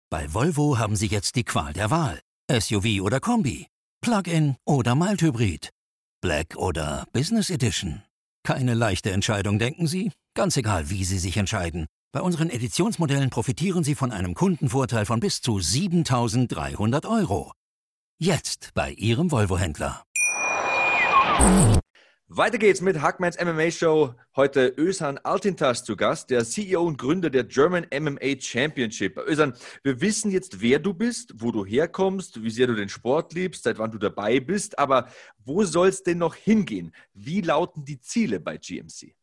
[0.08, 2.20] Bei Volvo haben Sie jetzt die Qual der Wahl.
[2.50, 3.66] SUV oder Kombi,
[4.00, 5.68] Plug-in oder Mild-Hybrid,
[6.22, 8.02] Black oder Business Edition.
[8.44, 10.10] Keine leichte Entscheidung, denken Sie?
[10.34, 11.86] Ganz egal, wie Sie sich entscheiden.
[12.12, 17.52] Bei unseren Editionsmodellen profitieren Sie von einem Kundenvorteil von bis zu 7300 Euro.
[18.18, 20.02] Jetzt bei Ihrem Volvo-Händler.
[22.30, 24.14] Weiter geht's mit Hackmans MMA Show.
[24.36, 29.16] Heute Özhan Altintas zu Gast, der CEO und Gründer der German MMA Championship.
[29.16, 33.32] Özhan, wir wissen jetzt, wer du bist, wo du herkommst, wie sehr du den Sport
[33.32, 34.78] liebst, seit wann du dabei bist.
[34.78, 35.08] Aber
[35.42, 36.92] wo soll es denn noch hingehen?
[37.14, 39.14] Wie lauten die Ziele bei GMC?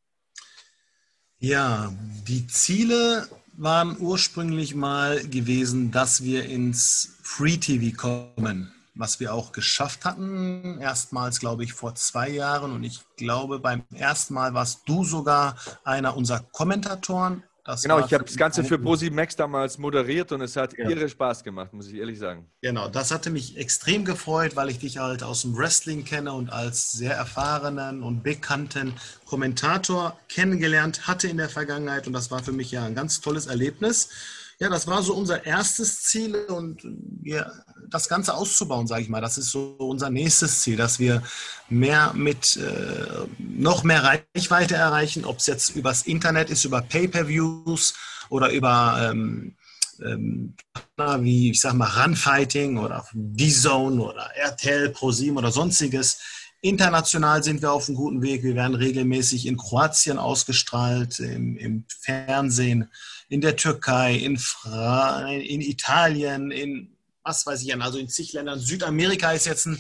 [1.38, 1.94] Ja,
[2.28, 9.52] die Ziele waren ursprünglich mal gewesen, dass wir ins Free TV kommen was wir auch
[9.52, 10.80] geschafft hatten.
[10.80, 12.72] Erstmals, glaube ich, vor zwei Jahren.
[12.72, 17.44] Und ich glaube, beim ersten Mal warst du sogar einer unserer Kommentatoren.
[17.66, 20.88] Das genau, ich habe das Ganze für Posi Max damals moderiert und es hat ja.
[20.88, 22.46] irre Spaß gemacht, muss ich ehrlich sagen.
[22.62, 26.52] Genau, das hatte mich extrem gefreut, weil ich dich halt aus dem Wrestling kenne und
[26.52, 28.94] als sehr erfahrenen und bekannten
[29.26, 32.06] Kommentator kennengelernt hatte in der Vergangenheit.
[32.06, 34.10] Und das war für mich ja ein ganz tolles Erlebnis.
[34.60, 37.52] Ja, das war so unser erstes Ziel und wir,
[37.90, 41.22] das Ganze auszubauen, sage ich mal, das ist so unser nächstes Ziel, dass wir
[41.70, 47.94] mehr mit äh, noch mehr Reichweite erreichen, ob es jetzt übers Internet ist, über Pay-per-Views
[48.30, 49.56] oder über ähm,
[50.02, 50.56] ähm,
[50.98, 56.18] wie ich sag mal Runfighting oder D-Zone oder RTL, ProSieben oder sonstiges.
[56.62, 58.44] International sind wir auf einem guten Weg.
[58.44, 62.90] Wir werden regelmäßig in Kroatien ausgestrahlt, im, im Fernsehen
[63.30, 68.60] in der Türkei, in, Fra in Italien, in was weiß ich, also in zig Ländern.
[68.60, 69.80] Südamerika ist jetzt ein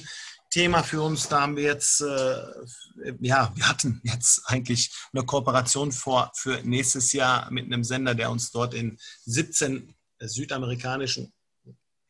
[0.50, 1.28] Thema für uns.
[1.28, 2.38] Da haben wir jetzt, äh,
[3.20, 8.32] ja, wir hatten jetzt eigentlich eine Kooperation vor für nächstes Jahr mit einem Sender, der
[8.32, 11.34] uns dort in 17 südamerikanischen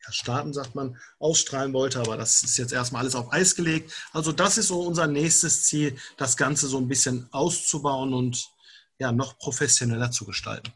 [0.08, 3.92] Staaten, sagt man, ausstrahlen wollte, aber das ist jetzt erstmal alles auf Eis gelegt.
[4.12, 8.48] Also das ist so unser nächstes Ziel, das Ganze so ein bisschen auszubauen und
[8.98, 10.72] ja, noch professioneller zu gestalten.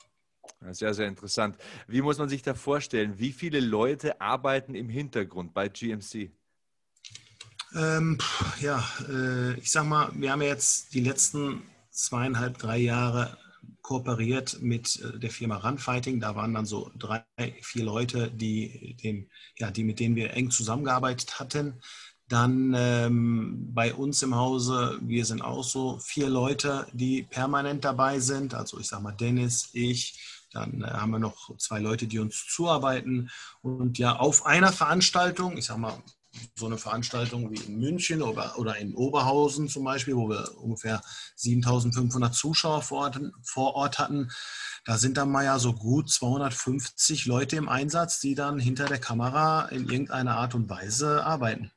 [0.73, 1.57] Sehr, sehr interessant.
[1.87, 3.19] Wie muss man sich da vorstellen?
[3.19, 6.31] Wie viele Leute arbeiten im Hintergrund bei GMC?
[7.75, 8.19] Ähm,
[8.61, 13.39] ja, äh, ich sag mal, wir haben jetzt die letzten zweieinhalb, drei Jahre
[13.83, 16.21] kooperiert mit äh, der Firma Runfighting.
[16.21, 17.25] Da waren dann so drei,
[17.63, 21.81] vier Leute, die, den, ja, die mit denen wir eng zusammengearbeitet hatten.
[22.29, 28.21] Dann ähm, bei uns im Hause, wir sind auch so vier Leute, die permanent dabei
[28.21, 28.55] sind.
[28.55, 32.47] Also ich sag mal Dennis, ich, dann äh, haben wir noch zwei Leute, die uns
[32.47, 33.31] zuarbeiten.
[33.63, 36.03] Und ja, auf einer Veranstaltung, ich sage mal,
[36.55, 41.03] so eine Veranstaltung wie in München oder, oder in Oberhausen zum Beispiel, wo wir ungefähr
[41.37, 44.31] 7500 Zuschauer vor Ort, vor Ort hatten,
[44.85, 49.01] da sind dann mal ja so gut 250 Leute im Einsatz, die dann hinter der
[49.01, 51.73] Kamera in irgendeiner Art und Weise arbeiten.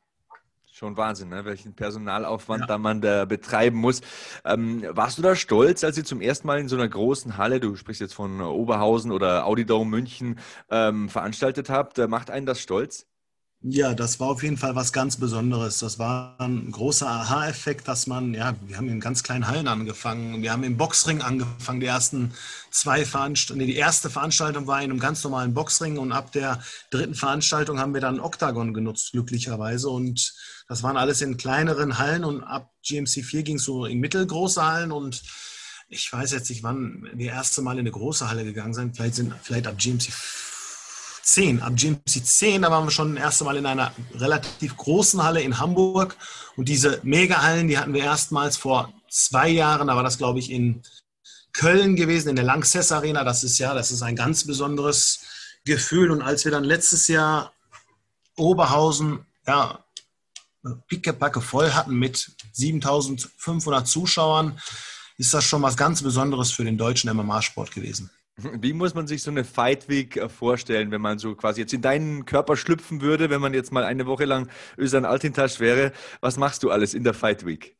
[0.75, 1.45] Schon Wahnsinn, ne?
[1.45, 2.65] welchen Personalaufwand ja.
[2.65, 4.01] da man da betreiben muss.
[4.43, 7.59] Ähm, warst du da stolz, als ihr zum ersten Mal in so einer großen Halle,
[7.59, 10.39] du sprichst jetzt von Oberhausen oder Audidome München,
[10.71, 11.99] ähm, veranstaltet habt?
[11.99, 13.05] Macht einen das stolz?
[13.61, 15.77] Ja, das war auf jeden Fall was ganz Besonderes.
[15.77, 20.41] Das war ein großer Aha-Effekt, dass man, ja, wir haben in ganz kleinen Hallen angefangen.
[20.41, 21.81] Wir haben im Boxring angefangen.
[21.81, 22.33] Die ersten
[22.71, 27.13] zwei Veranstaltungen, die erste Veranstaltung war in einem ganz normalen Boxring und ab der dritten
[27.13, 29.87] Veranstaltung haben wir dann Octagon genutzt, glücklicherweise.
[29.87, 30.33] Und
[30.67, 34.65] das waren alles in kleineren Hallen und ab GMC 4 ging es so in mittelgroße
[34.65, 35.21] Hallen und
[35.89, 38.95] ich weiß jetzt nicht, wann wir das erste Mal in eine große Halle gegangen sind.
[38.95, 40.11] Vielleicht sind, vielleicht ab GMC
[41.23, 45.23] 10, ab GMC 10, da waren wir schon das erste Mal in einer relativ großen
[45.23, 46.17] Halle in Hamburg.
[46.57, 50.51] Und diese Mega-Hallen, die hatten wir erstmals vor zwei Jahren, da war das, glaube ich,
[50.51, 50.81] in
[51.53, 53.23] Köln gewesen, in der Lanxess Arena.
[53.23, 55.19] Das ist ja, das ist ein ganz besonderes
[55.65, 56.11] Gefühl.
[56.11, 57.53] Und als wir dann letztes Jahr
[58.35, 59.82] Oberhausen, ja,
[60.87, 64.59] pickepacke voll hatten mit 7500 Zuschauern,
[65.17, 68.09] ist das schon was ganz Besonderes für den deutschen MMA-Sport gewesen.
[68.35, 71.73] Wie muss man sich so eine Fight Week äh, vorstellen, wenn man so quasi jetzt
[71.73, 75.91] in deinen Körper schlüpfen würde, wenn man jetzt mal eine Woche lang Ösan Altintasch wäre?
[76.19, 77.77] Was machst du alles in der Fight Week?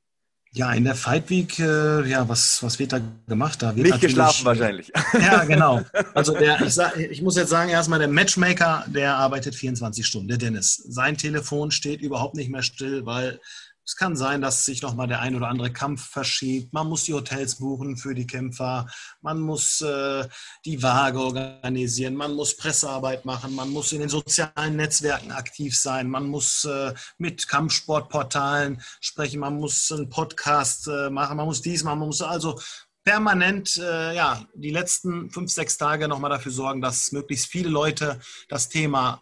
[0.55, 3.63] Ja, in der Fight Week, äh, ja, was, was wird da gemacht?
[3.63, 4.91] Da wird Nicht geschlafen wahrscheinlich.
[5.19, 5.81] Ja, genau.
[6.13, 10.27] Also der, ich, sag, ich muss jetzt sagen, erstmal der Matchmaker, der arbeitet 24 Stunden,
[10.27, 10.75] der Dennis.
[10.87, 13.39] Sein Telefon steht überhaupt nicht mehr still, weil
[13.85, 16.73] es kann sein, dass sich nochmal der ein oder andere Kampf verschiebt.
[16.73, 18.87] Man muss die Hotels buchen für die Kämpfer.
[19.21, 20.27] Man muss äh,
[20.63, 22.15] die Waage organisieren.
[22.15, 23.53] Man muss Pressearbeit machen.
[23.55, 26.09] Man muss in den sozialen Netzwerken aktiv sein.
[26.09, 29.41] Man muss äh, mit Kampfsportportalen sprechen.
[29.41, 31.35] Man muss einen Podcast äh, machen.
[31.35, 31.99] Man muss dies machen.
[31.99, 32.59] Man muss also
[33.03, 38.21] permanent äh, ja, die letzten fünf, sechs Tage nochmal dafür sorgen, dass möglichst viele Leute
[38.47, 39.21] das Thema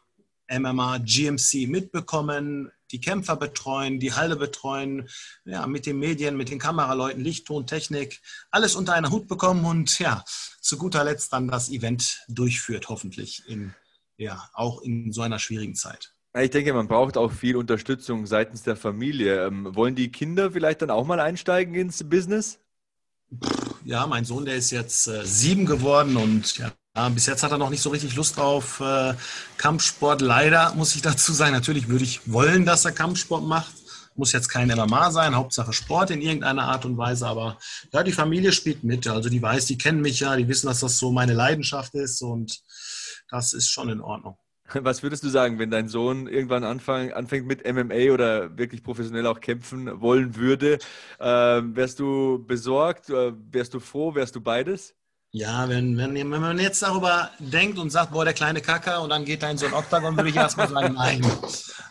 [0.52, 5.10] MMA, GMC mitbekommen, die Kämpfer betreuen, die Halle betreuen,
[5.46, 9.66] ja, mit den Medien, mit den Kameraleuten, Licht, Ton, Technik, alles unter einer Hut bekommen
[9.66, 10.24] und ja,
[10.62, 13.74] zu guter Letzt dann das Event durchführt, hoffentlich in,
[14.18, 16.14] ja, auch in so einer schwierigen Zeit.
[16.40, 19.46] Ich denke, man braucht auch viel Unterstützung seitens der Familie.
[19.46, 22.60] Ähm, wollen die Kinder vielleicht dann auch mal einsteigen ins Business?
[23.84, 27.52] Ja, mein Sohn, der ist jetzt äh, sieben geworden und ja, ja, bis jetzt hat
[27.52, 29.14] er noch nicht so richtig Lust auf äh,
[29.58, 30.22] Kampfsport.
[30.22, 33.74] Leider muss ich dazu sagen, natürlich würde ich wollen, dass er Kampfsport macht.
[34.16, 37.28] Muss jetzt kein MMA sein, Hauptsache Sport in irgendeiner Art und Weise.
[37.28, 37.58] Aber
[37.94, 39.08] ja, die Familie spielt mit.
[39.08, 42.22] Also die weiß, die kennen mich ja, die wissen, dass das so meine Leidenschaft ist
[42.22, 42.62] und
[43.30, 44.38] das ist schon in Ordnung.
[44.74, 49.28] Was würdest du sagen, wenn dein Sohn irgendwann anfang, anfängt mit MMA oder wirklich professionell
[49.28, 50.78] auch kämpfen wollen würde?
[51.20, 53.10] Äh, wärst du besorgt?
[53.10, 54.14] Äh, wärst du froh?
[54.14, 54.94] Wärst du beides?
[55.34, 59.12] Ja, wenn, wenn, wenn man jetzt darüber denkt und sagt, boah, der kleine Kacker und
[59.12, 61.26] dann geht er in so ein Oktagon, würde ich erstmal sagen, nein.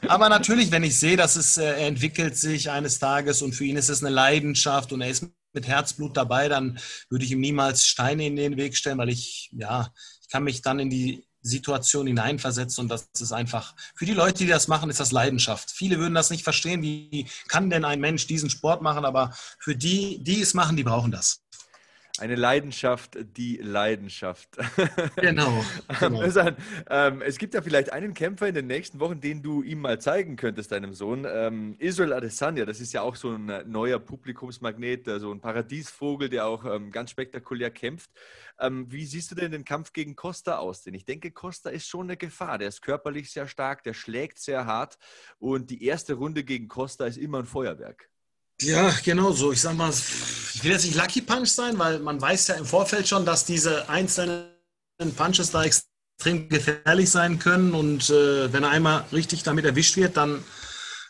[0.09, 3.79] Aber natürlich, wenn ich sehe, dass es, äh, entwickelt sich eines Tages und für ihn
[3.79, 7.87] ist es eine Leidenschaft und er ist mit Herzblut dabei, dann würde ich ihm niemals
[7.87, 12.07] Steine in den Weg stellen, weil ich, ja, ich kann mich dann in die Situation
[12.07, 15.71] hineinversetzen und das ist einfach, für die Leute, die das machen, ist das Leidenschaft.
[15.71, 19.75] Viele würden das nicht verstehen, wie kann denn ein Mensch diesen Sport machen, aber für
[19.75, 21.41] die, die es machen, die brauchen das.
[22.21, 24.57] Eine Leidenschaft, die Leidenschaft.
[25.17, 25.65] Genau.
[26.01, 26.23] genau.
[26.91, 30.01] ähm, es gibt ja vielleicht einen Kämpfer in den nächsten Wochen, den du ihm mal
[30.01, 31.27] zeigen könntest, deinem Sohn.
[31.27, 35.41] Ähm, Israel Adesanya, das ist ja auch so ein äh, neuer Publikumsmagnet, äh, so ein
[35.41, 38.11] Paradiesvogel, der auch ähm, ganz spektakulär kämpft.
[38.59, 40.83] Ähm, wie siehst du denn den Kampf gegen Costa aus?
[40.83, 42.59] Denn ich denke, Costa ist schon eine Gefahr.
[42.59, 44.99] Der ist körperlich sehr stark, der schlägt sehr hart
[45.39, 48.10] und die erste Runde gegen Costa ist immer ein Feuerwerk.
[48.61, 49.53] Ja, genau so.
[49.53, 52.67] Ich sag mal, ich will jetzt nicht Lucky Punch sein, weil man weiß ja im
[52.67, 54.51] Vorfeld schon, dass diese einzelnen
[55.17, 57.73] Punches da extrem gefährlich sein können.
[57.73, 60.45] Und äh, wenn er einmal richtig damit erwischt wird, dann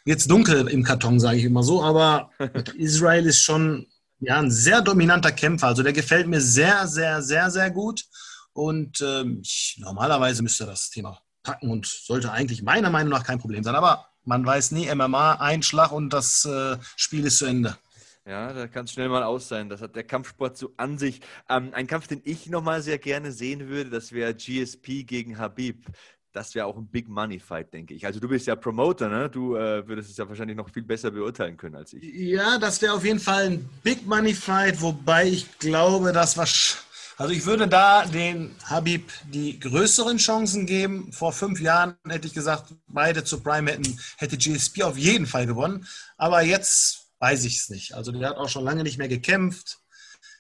[0.04, 1.82] wird es dunkel im Karton, sage ich immer so.
[1.82, 2.30] Aber
[2.76, 3.86] Israel ist schon
[4.20, 5.68] ja, ein sehr dominanter Kämpfer.
[5.68, 8.04] Also der gefällt mir sehr, sehr, sehr, sehr gut.
[8.52, 13.38] Und ähm, ich, normalerweise müsste das Thema packen und sollte eigentlich meiner Meinung nach kein
[13.38, 13.74] Problem sein.
[13.74, 17.76] Aber man weiß nie, MMA, Einschlag und das äh, Spiel ist zu Ende.
[18.24, 19.68] Ja, da kann es schnell mal aus sein.
[19.68, 21.20] Das hat der Kampfsport so an sich.
[21.48, 25.84] Ähm, ein Kampf, den ich nochmal sehr gerne sehen würde, das wäre GSP gegen Habib.
[26.32, 28.06] Das wäre auch ein Big Money Fight, denke ich.
[28.06, 29.28] Also du bist ja Promoter, ne?
[29.28, 32.04] Du äh, würdest es ja wahrscheinlich noch viel besser beurteilen können als ich.
[32.04, 36.84] Ja, das wäre auf jeden Fall ein Big Money Fight, wobei ich glaube, dass was
[37.20, 41.12] also ich würde da den Habib die größeren Chancen geben.
[41.12, 45.44] Vor fünf Jahren hätte ich gesagt, beide zu Prime hätten, hätte GSP auf jeden Fall
[45.44, 45.87] gewonnen.
[46.16, 47.92] Aber jetzt weiß ich es nicht.
[47.92, 49.80] Also der hat auch schon lange nicht mehr gekämpft,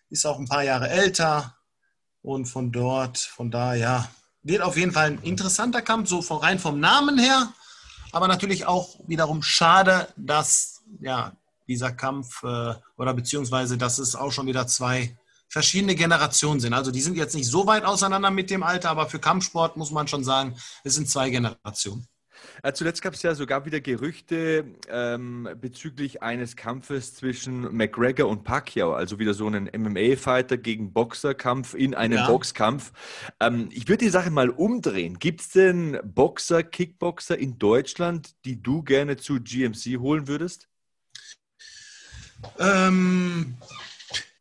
[0.08, 1.54] ist auch ein paar Jahre älter
[2.22, 4.10] und von dort, von da, ja,
[4.42, 7.52] wird auf jeden Fall ein interessanter Kampf, so von, rein vom Namen her.
[8.12, 11.36] Aber natürlich auch wiederum schade, dass ja,
[11.68, 15.14] dieser Kampf äh, oder beziehungsweise, dass es auch schon wieder zwei
[15.50, 16.72] verschiedene Generationen sind.
[16.72, 19.90] Also die sind jetzt nicht so weit auseinander mit dem Alter, aber für Kampfsport muss
[19.90, 22.06] man schon sagen, es sind zwei Generationen.
[22.62, 28.44] Äh, zuletzt gab es ja sogar wieder Gerüchte ähm, bezüglich eines Kampfes zwischen McGregor und
[28.44, 32.26] Pacquiao, also wieder so einen MMA-Fighter gegen Boxerkampf in einem ja.
[32.26, 32.92] Boxkampf.
[33.40, 35.18] Ähm, ich würde die Sache mal umdrehen.
[35.18, 40.68] Gibt es denn Boxer, Kickboxer in Deutschland, die du gerne zu GMC holen würdest?
[42.58, 43.58] Ähm,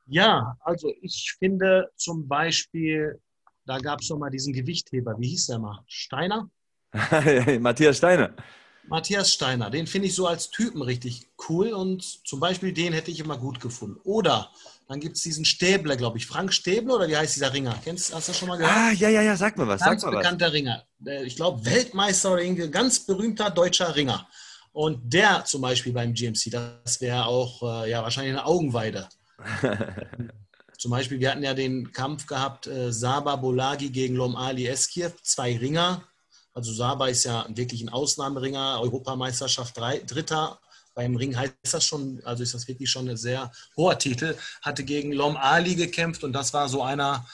[0.10, 3.20] ja, also ich finde zum Beispiel,
[3.66, 5.84] da gab es noch mal diesen Gewichtheber, wie hieß der mal?
[5.88, 6.50] Steiner?
[7.60, 8.36] Matthias Steiner.
[8.88, 13.12] Matthias Steiner, den finde ich so als Typen richtig cool und zum Beispiel den hätte
[13.12, 14.00] ich immer gut gefunden.
[14.04, 14.52] Oder
[14.88, 17.76] dann gibt es diesen Stäbler, glaube ich, Frank Stäbler oder wie heißt dieser Ringer?
[17.84, 18.76] Kennst, hast du das schon mal gehört?
[18.76, 19.82] Ah, ja, ja, ja, sag mal was.
[19.82, 20.54] Ganz sag mal bekannter was.
[20.54, 20.84] Ringer.
[21.24, 24.28] Ich glaube, Weltmeister oder irgendwie ganz berühmter deutscher Ringer.
[24.72, 29.08] Und der zum Beispiel beim GMC, das wäre auch äh, ja, wahrscheinlich eine Augenweide.
[30.78, 35.22] zum Beispiel, wir hatten ja den Kampf gehabt, äh, Saba Bolagi gegen Lom Ali Eskiev,
[35.24, 36.04] zwei Ringer.
[36.54, 40.60] Also Saba ist ja wirklich ein Ausnahmeringer, Europameisterschaft drei, Dritter.
[40.96, 44.36] Beim Ring heißt das schon, also ist das wirklich schon ein sehr hoher Titel.
[44.62, 47.26] Hatte gegen Lom Ali gekämpft und das war so einer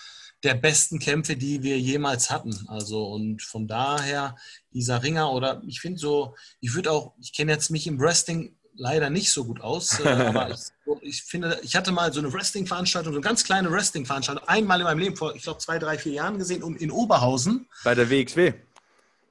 [0.44, 2.68] der besten Kämpfe, die wir jemals hatten.
[2.68, 4.36] Also und von daher
[4.72, 8.56] dieser Ringer oder ich finde so, ich würde auch, ich kenne jetzt mich im Wrestling
[8.78, 10.60] leider nicht so gut aus, äh, aber ich,
[11.02, 14.86] ich, finde, ich hatte mal so eine Wrestling-Veranstaltung, so eine ganz kleine Wrestling-Veranstaltung, einmal in
[14.86, 17.68] meinem Leben vor, ich glaube, zwei, drei, vier Jahren gesehen und in Oberhausen.
[17.84, 18.54] Bei der WXW.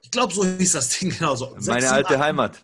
[0.01, 1.51] Ich glaube, so hieß das Ding genauso.
[1.51, 2.63] Meine Sechs, alte sieben, Heimat.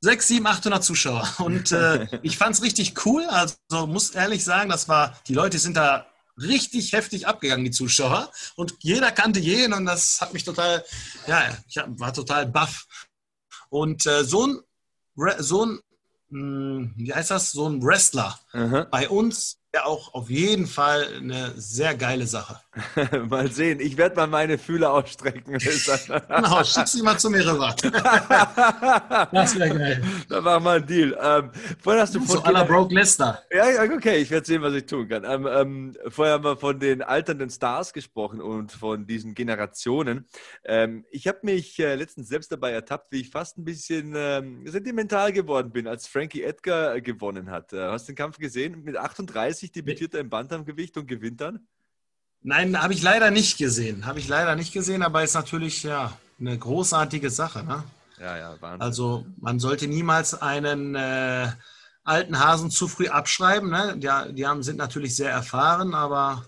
[0.00, 1.28] 6, 7, 800 Zuschauer.
[1.38, 3.24] Und äh, ich fand es richtig cool.
[3.24, 3.56] Also
[3.86, 6.06] muss ehrlich sagen, das war, die Leute sind da
[6.38, 8.30] richtig heftig abgegangen, die Zuschauer.
[8.56, 10.84] Und jeder kannte jeden und das hat mich total,
[11.26, 12.86] ja, ich war total baff.
[13.68, 14.60] Und äh, so ein,
[15.38, 15.80] so ein,
[16.32, 18.86] wie heißt das, so ein Wrestler Aha.
[18.90, 22.60] bei uns ja auch auf jeden Fall eine sehr geile Sache.
[23.28, 23.80] mal sehen.
[23.80, 25.58] Ich werde mal meine Fühler ausstrecken.
[25.58, 27.74] genau, schick sie mal zu mir rüber.
[29.32, 30.02] das wäre geil.
[30.28, 31.18] Dann machen wir einen Deal.
[31.20, 31.50] Ähm,
[31.80, 33.42] vorhin hast du von so aller Broke Lester.
[33.50, 35.24] Ja, okay, ich werde sehen, was ich tun kann.
[35.24, 40.26] Ähm, ähm, vorher haben wir von den alternden Stars gesprochen und von diesen Generationen.
[40.64, 44.66] Ähm, ich habe mich äh, letztens selbst dabei ertappt, wie ich fast ein bisschen ähm,
[44.66, 47.72] sentimental geworden bin, als Frankie Edgar äh, gewonnen hat.
[47.72, 48.84] Äh, hast den Kampf gesehen?
[48.84, 51.66] Mit 38 1990 debütiert er im Bantamgewicht und gewinnt dann?
[52.42, 54.04] Nein, habe ich leider nicht gesehen.
[54.04, 57.62] Habe ich leider nicht gesehen, aber ist natürlich ja eine großartige Sache.
[57.62, 57.84] Ne?
[58.20, 58.82] Ja, ja, Wahnsinn.
[58.82, 61.48] Also man sollte niemals einen äh,
[62.02, 63.70] alten Hasen zu früh abschreiben.
[63.70, 63.96] Ne?
[63.96, 66.46] Die, die haben, sind natürlich sehr erfahren, aber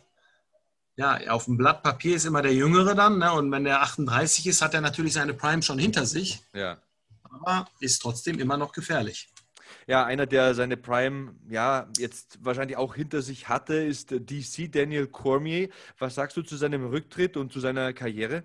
[0.97, 3.19] ja, auf dem Blatt Papier ist immer der Jüngere dann.
[3.19, 3.33] Ne?
[3.33, 6.43] Und wenn der 38 ist, hat er natürlich seine Prime schon hinter sich.
[6.53, 6.79] Ja.
[7.23, 9.29] Aber ist trotzdem immer noch gefährlich.
[9.87, 15.07] Ja, einer, der seine Prime ja jetzt wahrscheinlich auch hinter sich hatte, ist DC Daniel
[15.07, 15.69] Cormier.
[15.99, 18.45] Was sagst du zu seinem Rücktritt und zu seiner Karriere?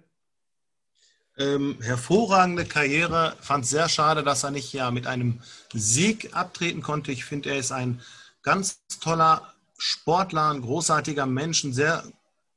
[1.37, 3.35] Ähm, hervorragende Karriere.
[3.39, 5.41] Fand sehr schade, dass er nicht ja mit einem
[5.73, 7.11] Sieg abtreten konnte.
[7.11, 8.01] Ich finde, er ist ein
[8.43, 12.03] ganz toller Sportler, ein großartiger Mensch, ein sehr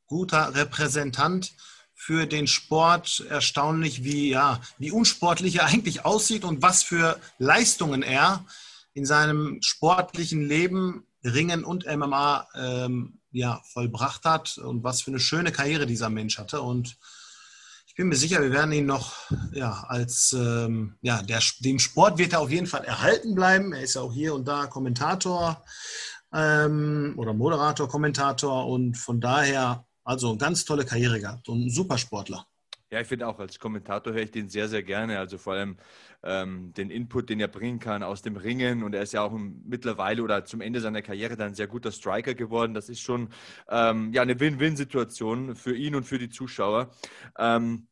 [0.07, 1.53] guter Repräsentant
[2.03, 3.25] für den Sport.
[3.29, 8.45] Erstaunlich, wie, ja, wie unsportlich er eigentlich aussieht und was für Leistungen er
[8.93, 15.21] in seinem sportlichen Leben Ringen und MMA ähm, ja, vollbracht hat und was für eine
[15.21, 16.61] schöne Karriere dieser Mensch hatte.
[16.61, 16.99] Und
[17.87, 22.19] ich bin mir sicher, wir werden ihn noch ja, als, ähm, ja, der, dem Sport
[22.19, 23.73] wird er auf jeden Fall erhalten bleiben.
[23.73, 25.63] Er ist ja auch hier und da Kommentator
[26.35, 32.47] ähm, oder Moderator, Kommentator und von daher also ganz tolle Karriere gehabt und ein Supersportler.
[32.93, 35.19] Ja, ich finde auch, als Kommentator höre ich den sehr, sehr gerne.
[35.19, 35.79] Also vor allem
[36.23, 38.83] ähm, den Input, den er bringen kann aus dem Ringen.
[38.83, 41.91] Und er ist ja auch mittlerweile oder zum Ende seiner Karriere dann ein sehr guter
[41.91, 42.75] Striker geworden.
[42.75, 43.31] Das ist schon
[43.71, 46.91] ähm, ja, eine Win-Win-Situation für ihn und für die Zuschauer.
[47.39, 47.89] Ähm,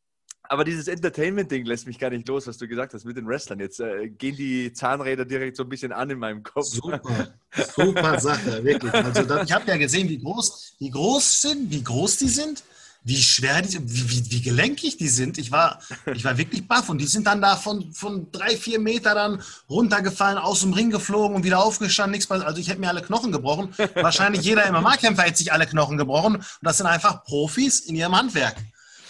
[0.50, 3.60] aber dieses Entertainment-Ding lässt mich gar nicht los, was du gesagt hast mit den Wrestlern.
[3.60, 6.66] Jetzt äh, gehen die Zahnräder direkt so ein bisschen an in meinem Kopf.
[6.66, 7.28] Super,
[7.76, 8.92] super Sache, wirklich.
[8.92, 12.64] Also das, ich habe ja gesehen, wie groß, wie groß sind, wie groß die sind
[13.02, 15.38] wie schwer die, wie, wie, wie gelenkig die sind.
[15.38, 15.80] Ich war,
[16.12, 19.42] ich war wirklich baff und die sind dann da von, von drei, vier Meter dann
[19.70, 23.32] runtergefallen, aus dem Ring geflogen und wieder aufgestanden, nichts Also ich hätte mir alle Knochen
[23.32, 23.74] gebrochen.
[23.94, 26.36] Wahrscheinlich jeder MMA-Kämpfer hätte sich alle Knochen gebrochen.
[26.36, 28.56] Und das sind einfach Profis in ihrem Handwerk.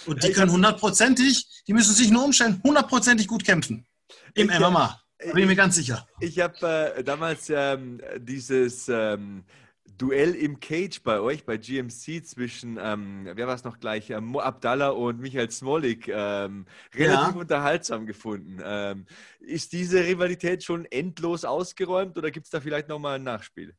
[0.07, 3.87] Und die können hundertprozentig, die müssen sich nur umstellen, hundertprozentig gut kämpfen.
[4.35, 5.01] Im ich, MMA.
[5.19, 6.07] Da bin ich mir ganz sicher.
[6.21, 9.45] Ich habe äh, damals ähm, dieses ähm,
[9.99, 14.21] Duell im Cage bei euch, bei GMC zwischen, ähm, wer war es noch gleich, äh,
[14.21, 17.41] Mo Abdallah und Michael Smolik, ähm, relativ ja.
[17.41, 18.61] unterhaltsam gefunden.
[18.65, 19.05] Ähm,
[19.41, 23.75] ist diese Rivalität schon endlos ausgeräumt oder gibt es da vielleicht nochmal ein Nachspiel?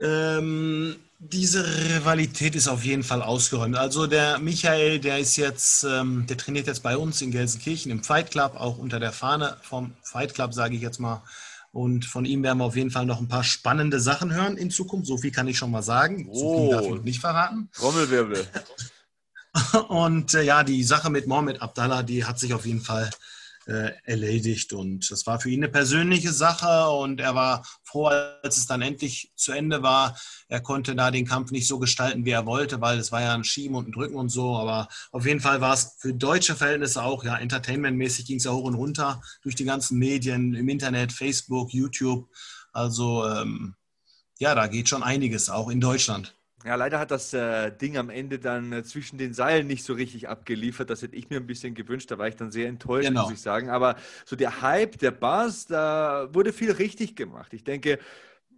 [0.00, 3.76] Ähm, diese Rivalität ist auf jeden Fall ausgeräumt.
[3.76, 8.04] Also der Michael, der ist jetzt, ähm, der trainiert jetzt bei uns in Gelsenkirchen im
[8.04, 11.22] Fight Club, auch unter der Fahne vom Fight Club, sage ich jetzt mal.
[11.72, 14.70] Und von ihm werden wir auf jeden Fall noch ein paar spannende Sachen hören in
[14.70, 15.06] Zukunft.
[15.06, 16.28] So viel kann ich schon mal sagen.
[16.32, 17.68] So viel darf ich nicht verraten.
[17.74, 18.46] Trommelwirbel.
[19.88, 23.10] Und äh, ja, die Sache mit Mohamed Abdallah, die hat sich auf jeden Fall
[23.68, 24.72] äh, erledigt.
[24.72, 28.82] Und das war für ihn eine persönliche Sache und er war froh, als es dann
[28.82, 30.18] endlich zu Ende war.
[30.48, 33.34] Er konnte da den Kampf nicht so gestalten, wie er wollte, weil es war ja
[33.34, 34.56] ein Schieben und ein Drücken und so.
[34.56, 38.52] Aber auf jeden Fall war es für deutsche Verhältnisse auch, ja, entertainmentmäßig ging es ja
[38.52, 42.28] hoch und runter durch die ganzen Medien im Internet, Facebook, YouTube.
[42.72, 43.74] Also ähm,
[44.38, 46.37] ja, da geht schon einiges, auch in Deutschland.
[46.64, 49.92] Ja, leider hat das äh, Ding am Ende dann äh, zwischen den Seilen nicht so
[49.92, 50.90] richtig abgeliefert.
[50.90, 52.10] Das hätte ich mir ein bisschen gewünscht.
[52.10, 53.22] Da war ich dann sehr enttäuscht, genau.
[53.22, 53.70] muss ich sagen.
[53.70, 57.54] Aber so der Hype, der Buzz, da wurde viel richtig gemacht.
[57.54, 58.00] Ich denke,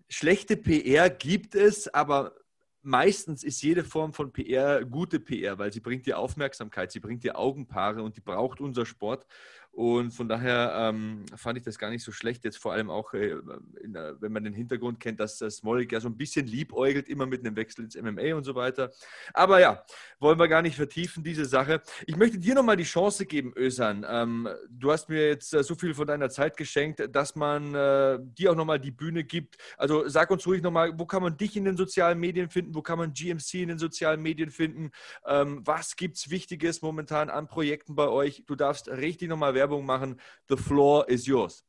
[0.08, 2.34] schlechte PR gibt es, aber
[2.82, 7.22] meistens ist jede Form von PR gute PR, weil sie bringt dir Aufmerksamkeit, sie bringt
[7.22, 9.26] dir Augenpaare und die braucht unser Sport.
[9.72, 12.44] Und von daher ähm, fand ich das gar nicht so schlecht.
[12.44, 13.36] Jetzt vor allem auch, äh,
[13.84, 17.26] der, wenn man den Hintergrund kennt, dass das Smolik ja so ein bisschen liebäugelt, immer
[17.26, 18.90] mit einem Wechsel ins MMA und so weiter.
[19.32, 19.84] Aber ja,
[20.18, 21.82] wollen wir gar nicht vertiefen, diese Sache.
[22.06, 24.04] Ich möchte dir nochmal die Chance geben, Ösan.
[24.08, 28.18] Ähm, du hast mir jetzt äh, so viel von deiner Zeit geschenkt, dass man äh,
[28.20, 29.56] dir auch nochmal die Bühne gibt.
[29.78, 32.74] Also sag uns ruhig nochmal, wo kann man dich in den sozialen Medien finden?
[32.74, 34.90] Wo kann man GMC in den sozialen Medien finden?
[35.24, 38.44] Ähm, was gibt es Wichtiges momentan an Projekten bei euch?
[38.46, 40.18] Du darfst richtig nochmal Werbung machen.
[40.48, 41.64] The floor is yours.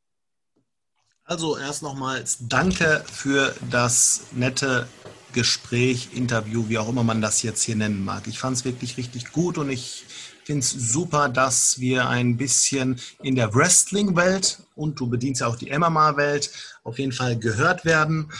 [1.24, 4.88] Also erst nochmals danke für das nette
[5.34, 8.26] Gespräch, Interview, wie auch immer man das jetzt hier nennen mag.
[8.26, 10.04] Ich fand es wirklich richtig gut und ich
[10.44, 15.56] finde es super, dass wir ein bisschen in der Wrestling-Welt und du bedienst ja auch
[15.56, 16.50] die MMA-Welt
[16.82, 18.32] auf jeden Fall gehört werden.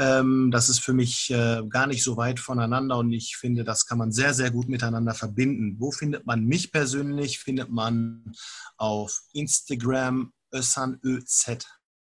[0.00, 3.84] Ähm, das ist für mich äh, gar nicht so weit voneinander und ich finde, das
[3.84, 5.76] kann man sehr, sehr gut miteinander verbinden.
[5.78, 7.38] Wo findet man mich persönlich?
[7.38, 8.32] Findet man
[8.78, 11.66] auf Instagram Ösan ÖZ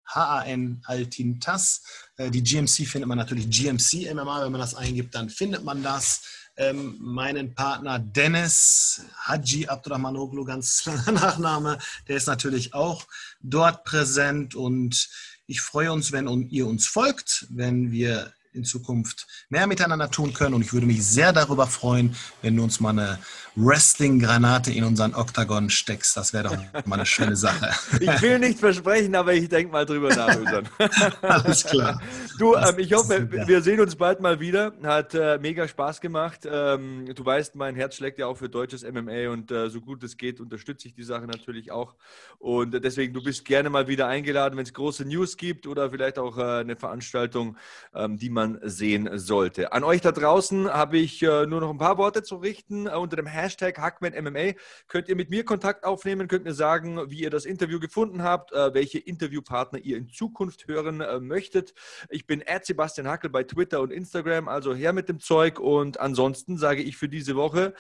[0.07, 1.83] H-A-N Altintas.
[2.17, 4.45] Äh, die GMC findet man natürlich GMC MMA.
[4.45, 6.23] Wenn man das eingibt, dann findet man das.
[6.55, 11.79] Ähm, meinen Partner Dennis Haji Abdurrahmanoglu, ganz langer Nachname,
[12.09, 13.07] der ist natürlich auch
[13.41, 15.09] dort präsent und
[15.53, 20.55] ich freue uns, wenn ihr uns folgt, wenn wir in Zukunft mehr miteinander tun können.
[20.55, 23.19] Und ich würde mich sehr darüber freuen, wenn du uns mal eine
[23.55, 26.17] Wrestling-Granate in unseren Oktagon steckst.
[26.17, 27.71] Das wäre doch mal eine schöne Sache.
[28.01, 30.37] Ich will nicht versprechen, aber ich denke mal drüber nach.
[31.23, 32.01] Alles klar.
[32.39, 34.73] Du, ähm, ich hoffe, wir sehen uns bald mal wieder.
[34.83, 36.41] Hat äh, mega Spaß gemacht.
[36.51, 40.03] Ähm, du weißt, mein Herz schlägt ja auch für deutsches MMA und äh, so gut
[40.03, 41.95] es geht, unterstütze ich die Sache natürlich auch.
[42.39, 45.91] Und äh, deswegen, du bist gerne mal wieder eingeladen, wenn es große News gibt oder
[45.91, 47.57] vielleicht auch äh, eine Veranstaltung,
[47.95, 49.73] ähm, die man sehen sollte.
[49.73, 52.87] An euch da draußen habe ich äh, nur noch ein paar Worte zu richten.
[52.87, 54.53] Äh, unter dem Hashtag HackmanMMA
[54.89, 58.53] könnt ihr mit mir Kontakt aufnehmen, könnt mir sagen, wie ihr das Interview gefunden habt,
[58.53, 61.75] welche Interviewpartner ihr in Zukunft hören möchtet.
[62.09, 65.59] Ich bin Sebastian Hackel bei Twitter und Instagram, also her mit dem Zeug.
[65.59, 67.75] Und ansonsten sage ich für diese Woche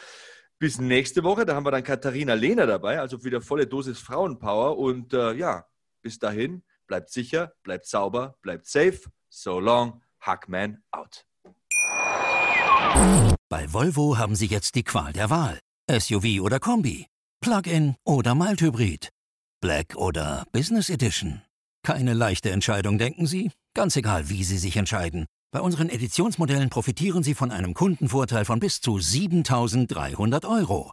[0.63, 1.45] bis nächste Woche.
[1.45, 4.79] Da haben wir dann Katharina Lehner dabei, also wieder volle Dosis Frauenpower.
[4.79, 5.67] Und äh, ja,
[6.03, 9.01] bis dahin, bleibt sicher, bleibt sauber, bleibt safe.
[9.29, 11.25] So long, Hackman out.
[13.49, 15.59] Bei Volvo haben Sie jetzt die Qual der Wahl.
[15.91, 17.07] SUV oder Kombi,
[17.41, 19.11] Plug-in oder Mild-Hybrid,
[19.61, 21.43] Black oder Business Edition.
[21.85, 23.51] Keine leichte Entscheidung, denken Sie?
[23.75, 25.27] Ganz egal, wie Sie sich entscheiden.
[25.53, 30.93] Bei unseren Editionsmodellen profitieren Sie von einem Kundenvorteil von bis zu 7300 Euro.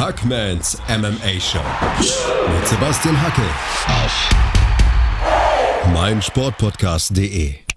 [0.00, 1.60] Hackmans MMA Show.
[1.98, 3.42] Mit Sebastian Hacke.
[3.86, 4.30] Auf
[5.92, 7.69] meinsportpodcast.de